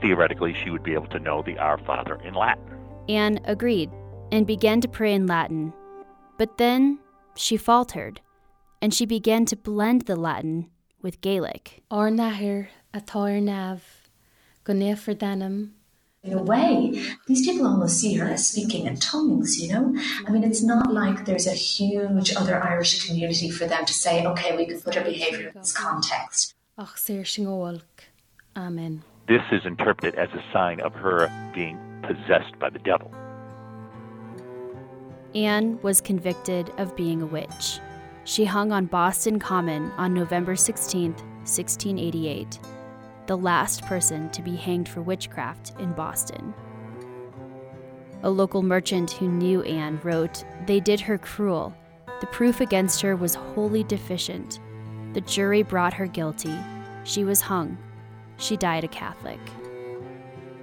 theoretically 0.00 0.54
she 0.54 0.70
would 0.70 0.82
be 0.82 0.94
able 0.94 1.08
to 1.08 1.18
know 1.18 1.42
the 1.42 1.58
Our 1.58 1.78
Father 1.78 2.20
in 2.24 2.34
Latin. 2.34 2.64
Anne 3.08 3.38
agreed 3.44 3.90
and 4.32 4.46
began 4.46 4.80
to 4.80 4.88
pray 4.88 5.12
in 5.12 5.26
Latin. 5.26 5.72
But 6.38 6.58
then 6.58 6.98
she 7.36 7.56
faltered, 7.56 8.20
and 8.82 8.92
she 8.92 9.06
began 9.06 9.44
to 9.46 9.56
blend 9.56 10.02
the 10.02 10.16
Latin 10.16 10.68
with 11.06 11.20
Gaelic. 11.20 11.84
Ornahir 11.88 12.66
atornav 12.92 13.78
goneferdanum. 14.64 15.70
In 16.24 16.32
a 16.32 16.42
way, 16.42 17.00
these 17.28 17.46
people 17.46 17.64
almost 17.64 18.00
see 18.00 18.14
her 18.14 18.26
as 18.26 18.48
speaking 18.48 18.86
in 18.86 18.96
tongues, 18.96 19.62
you 19.62 19.72
know? 19.72 19.96
I 20.26 20.32
mean, 20.32 20.42
it's 20.42 20.64
not 20.64 20.92
like 20.92 21.24
there's 21.24 21.46
a 21.46 21.52
huge 21.52 22.34
other 22.34 22.60
Irish 22.60 23.06
community 23.06 23.48
for 23.50 23.66
them 23.66 23.84
to 23.84 23.94
say, 23.94 24.26
okay, 24.26 24.56
we 24.56 24.66
can 24.66 24.80
put 24.80 24.96
her 24.96 25.04
behaviour 25.04 25.50
in 25.50 25.54
this 25.54 25.72
context. 25.72 26.56
Amen. 28.56 29.04
This 29.28 29.42
is 29.52 29.64
interpreted 29.64 30.16
as 30.16 30.30
a 30.30 30.42
sign 30.52 30.80
of 30.80 30.92
her 30.94 31.30
being 31.54 31.78
possessed 32.02 32.58
by 32.58 32.70
the 32.70 32.80
devil. 32.80 33.14
Anne 35.36 35.78
was 35.82 36.00
convicted 36.00 36.72
of 36.78 36.96
being 36.96 37.22
a 37.22 37.26
witch. 37.26 37.78
She 38.26 38.44
hung 38.44 38.72
on 38.72 38.86
Boston 38.86 39.38
Common 39.38 39.92
on 39.92 40.12
November 40.12 40.56
16, 40.56 41.12
1688, 41.12 42.58
the 43.28 43.36
last 43.36 43.82
person 43.84 44.28
to 44.30 44.42
be 44.42 44.56
hanged 44.56 44.88
for 44.88 45.00
witchcraft 45.00 45.74
in 45.78 45.92
Boston. 45.92 46.52
A 48.24 48.28
local 48.28 48.64
merchant 48.64 49.12
who 49.12 49.28
knew 49.28 49.62
Anne 49.62 50.00
wrote, 50.02 50.44
They 50.66 50.80
did 50.80 50.98
her 51.02 51.18
cruel. 51.18 51.72
The 52.20 52.26
proof 52.26 52.60
against 52.60 53.00
her 53.02 53.14
was 53.14 53.36
wholly 53.36 53.84
deficient. 53.84 54.58
The 55.12 55.20
jury 55.20 55.62
brought 55.62 55.94
her 55.94 56.08
guilty. 56.08 56.58
She 57.04 57.22
was 57.22 57.40
hung. 57.40 57.78
She 58.38 58.56
died 58.56 58.82
a 58.82 58.88
Catholic. 58.88 59.38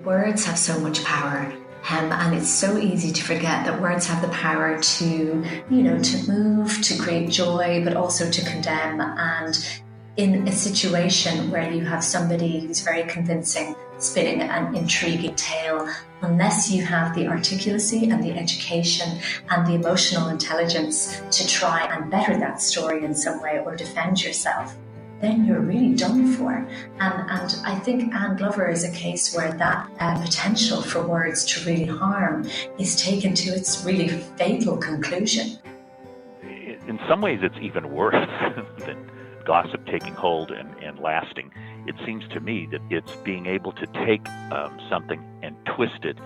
Words 0.04 0.44
have 0.44 0.60
so 0.60 0.78
much 0.82 1.02
power. 1.06 1.54
Um, 1.90 2.12
and 2.14 2.34
it's 2.34 2.50
so 2.50 2.78
easy 2.78 3.12
to 3.12 3.24
forget 3.24 3.66
that 3.66 3.82
words 3.82 4.08
have 4.08 4.22
the 4.22 4.30
power 4.30 4.80
to, 4.82 5.06
you 5.70 5.84
know, 5.84 6.00
to 6.00 6.32
move, 6.32 6.82
to 6.82 6.98
create 6.98 7.30
joy, 7.30 7.84
but 7.84 7.96
also 7.96 8.32
to 8.32 8.46
condemn. 8.46 9.02
And 9.02 9.82
in 10.16 10.48
a 10.48 10.52
situation 10.52 11.52
where 11.52 11.70
you 11.72 11.84
have 11.84 12.04
somebody 12.04 12.62
who's 12.62 12.82
very 12.82 13.04
convincing, 13.04 13.76
spinning 13.98 14.42
an 14.42 14.76
intriguing 14.76 15.36
tale, 15.36 15.90
unless 16.22 16.72
you 16.72 16.84
have 16.84 17.16
the 17.16 17.26
articulacy 17.26 18.12
and 18.12 18.24
the 18.24 18.32
education 18.32 19.20
and 19.50 19.68
the 19.68 19.74
emotional 19.74 20.30
intelligence 20.30 21.22
to 21.32 21.48
try 21.48 21.86
and 21.86 22.10
better 22.10 22.38
that 22.38 22.62
story 22.62 23.04
in 23.04 23.14
some 23.14 23.42
way 23.42 23.60
or 23.66 23.76
defend 23.76 24.24
yourself, 24.24 24.76
then 25.24 25.46
you're 25.46 25.62
really 25.62 25.96
done 25.96 26.34
for. 26.34 26.52
And, 26.52 27.30
and 27.30 27.56
I 27.66 27.80
think 27.80 28.14
Anne 28.14 28.36
Glover 28.36 28.68
is 28.70 28.84
a 28.84 28.92
case 28.92 29.34
where 29.34 29.54
that 29.54 29.90
uh, 30.00 30.22
potential 30.22 30.82
for 30.82 31.02
words 31.08 31.46
to 31.46 31.66
really 31.66 31.86
harm 31.86 32.46
is 32.78 33.02
taken 33.02 33.34
to 33.36 33.52
its 33.52 33.86
really 33.86 34.10
fatal 34.10 34.76
conclusion. 34.76 35.58
In 36.42 37.00
some 37.08 37.22
ways, 37.22 37.40
it's 37.42 37.56
even 37.62 37.92
worse 37.92 38.14
than 38.80 39.10
gossip 39.46 39.86
taking 39.86 40.14
hold 40.14 40.52
and, 40.52 40.76
and 40.84 41.00
lasting. 41.00 41.52
It 41.88 41.96
seems 42.06 42.28
to 42.34 42.42
me 42.42 42.68
that 42.72 42.82
it's 42.90 43.16
being 43.18 43.46
able 43.46 43.72
to 43.74 43.88
take 44.06 44.28
um, 44.52 44.78
something 44.90 45.24
and 45.42 45.56
twist 45.76 46.04
it 46.04 46.18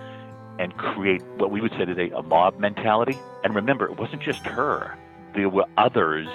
and 0.58 0.76
create 0.76 1.22
what 1.36 1.52
we 1.52 1.60
would 1.60 1.72
say 1.78 1.84
today 1.84 2.10
a 2.10 2.22
mob 2.22 2.58
mentality. 2.58 3.16
And 3.44 3.54
remember, 3.54 3.86
it 3.86 3.96
wasn't 3.96 4.22
just 4.22 4.44
her, 4.44 4.98
there 5.34 5.48
were 5.48 5.66
others 5.76 6.26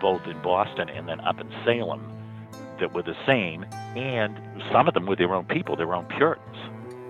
both 0.00 0.22
in 0.26 0.40
Boston 0.42 0.88
and 0.88 1.08
then 1.08 1.20
up 1.20 1.40
in 1.40 1.50
Salem 1.64 2.12
that 2.80 2.92
were 2.92 3.02
the 3.02 3.16
same, 3.26 3.64
and 3.96 4.38
some 4.72 4.88
of 4.88 4.94
them 4.94 5.06
were 5.06 5.16
their 5.16 5.34
own 5.34 5.44
people, 5.46 5.76
their 5.76 5.94
own 5.94 6.06
Puritans, 6.06 6.56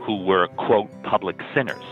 who 0.04 0.24
were, 0.24 0.48
quote, 0.56 0.90
public 1.02 1.36
sinners. 1.54 1.82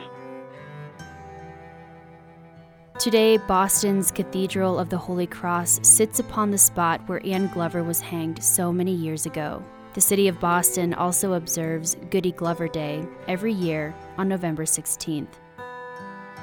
Today, 2.98 3.38
Boston's 3.38 4.12
Cathedral 4.12 4.78
of 4.78 4.88
the 4.88 4.96
Holy 4.96 5.26
Cross 5.26 5.80
sits 5.82 6.20
upon 6.20 6.52
the 6.52 6.58
spot 6.58 7.00
where 7.08 7.20
Anne 7.26 7.48
Glover 7.48 7.82
was 7.82 8.00
hanged 8.00 8.42
so 8.42 8.72
many 8.72 8.94
years 8.94 9.26
ago. 9.26 9.62
The 9.94 10.00
city 10.00 10.28
of 10.28 10.38
Boston 10.40 10.94
also 10.94 11.32
observes 11.32 11.96
Goody 12.10 12.32
Glover 12.32 12.68
Day 12.68 13.04
every 13.26 13.52
year 13.52 13.94
on 14.16 14.28
November 14.28 14.64
16th. 14.64 15.28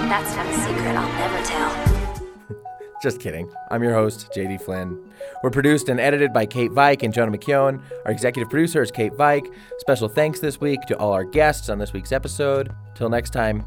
That's 0.09 0.35
not 0.35 0.47
a 0.47 0.55
secret 0.55 0.97
I'll 0.97 1.13
never 1.13 1.47
tell. 1.47 2.63
Just 3.03 3.21
kidding. 3.21 3.49
I'm 3.71 3.85
your 3.85 3.95
host, 3.95 4.33
JD 4.37 4.61
Flynn. 4.63 4.99
We're 5.45 5.51
produced 5.51 5.89
and 5.89 6.01
edited 6.01 6.33
by 6.33 6.47
Kate 6.47 6.73
Veik 6.73 7.05
and 7.05 7.15
Jonah 7.15 7.31
McKeown. 7.31 7.81
Our 8.05 8.11
executive 8.11 8.51
producer 8.51 8.83
is 8.83 8.91
Kate 8.91 9.13
Veik. 9.13 9.47
Special 9.79 10.09
thanks 10.09 10.41
this 10.41 10.61
week 10.61 10.81
to 10.89 10.99
all 10.99 11.13
our 11.13 11.25
guests 11.25 11.69
on 11.69 11.79
this 11.79 11.93
week's 11.93 12.11
episode. 12.11 12.75
Till 12.97 13.09
next 13.09 13.31
time, 13.31 13.65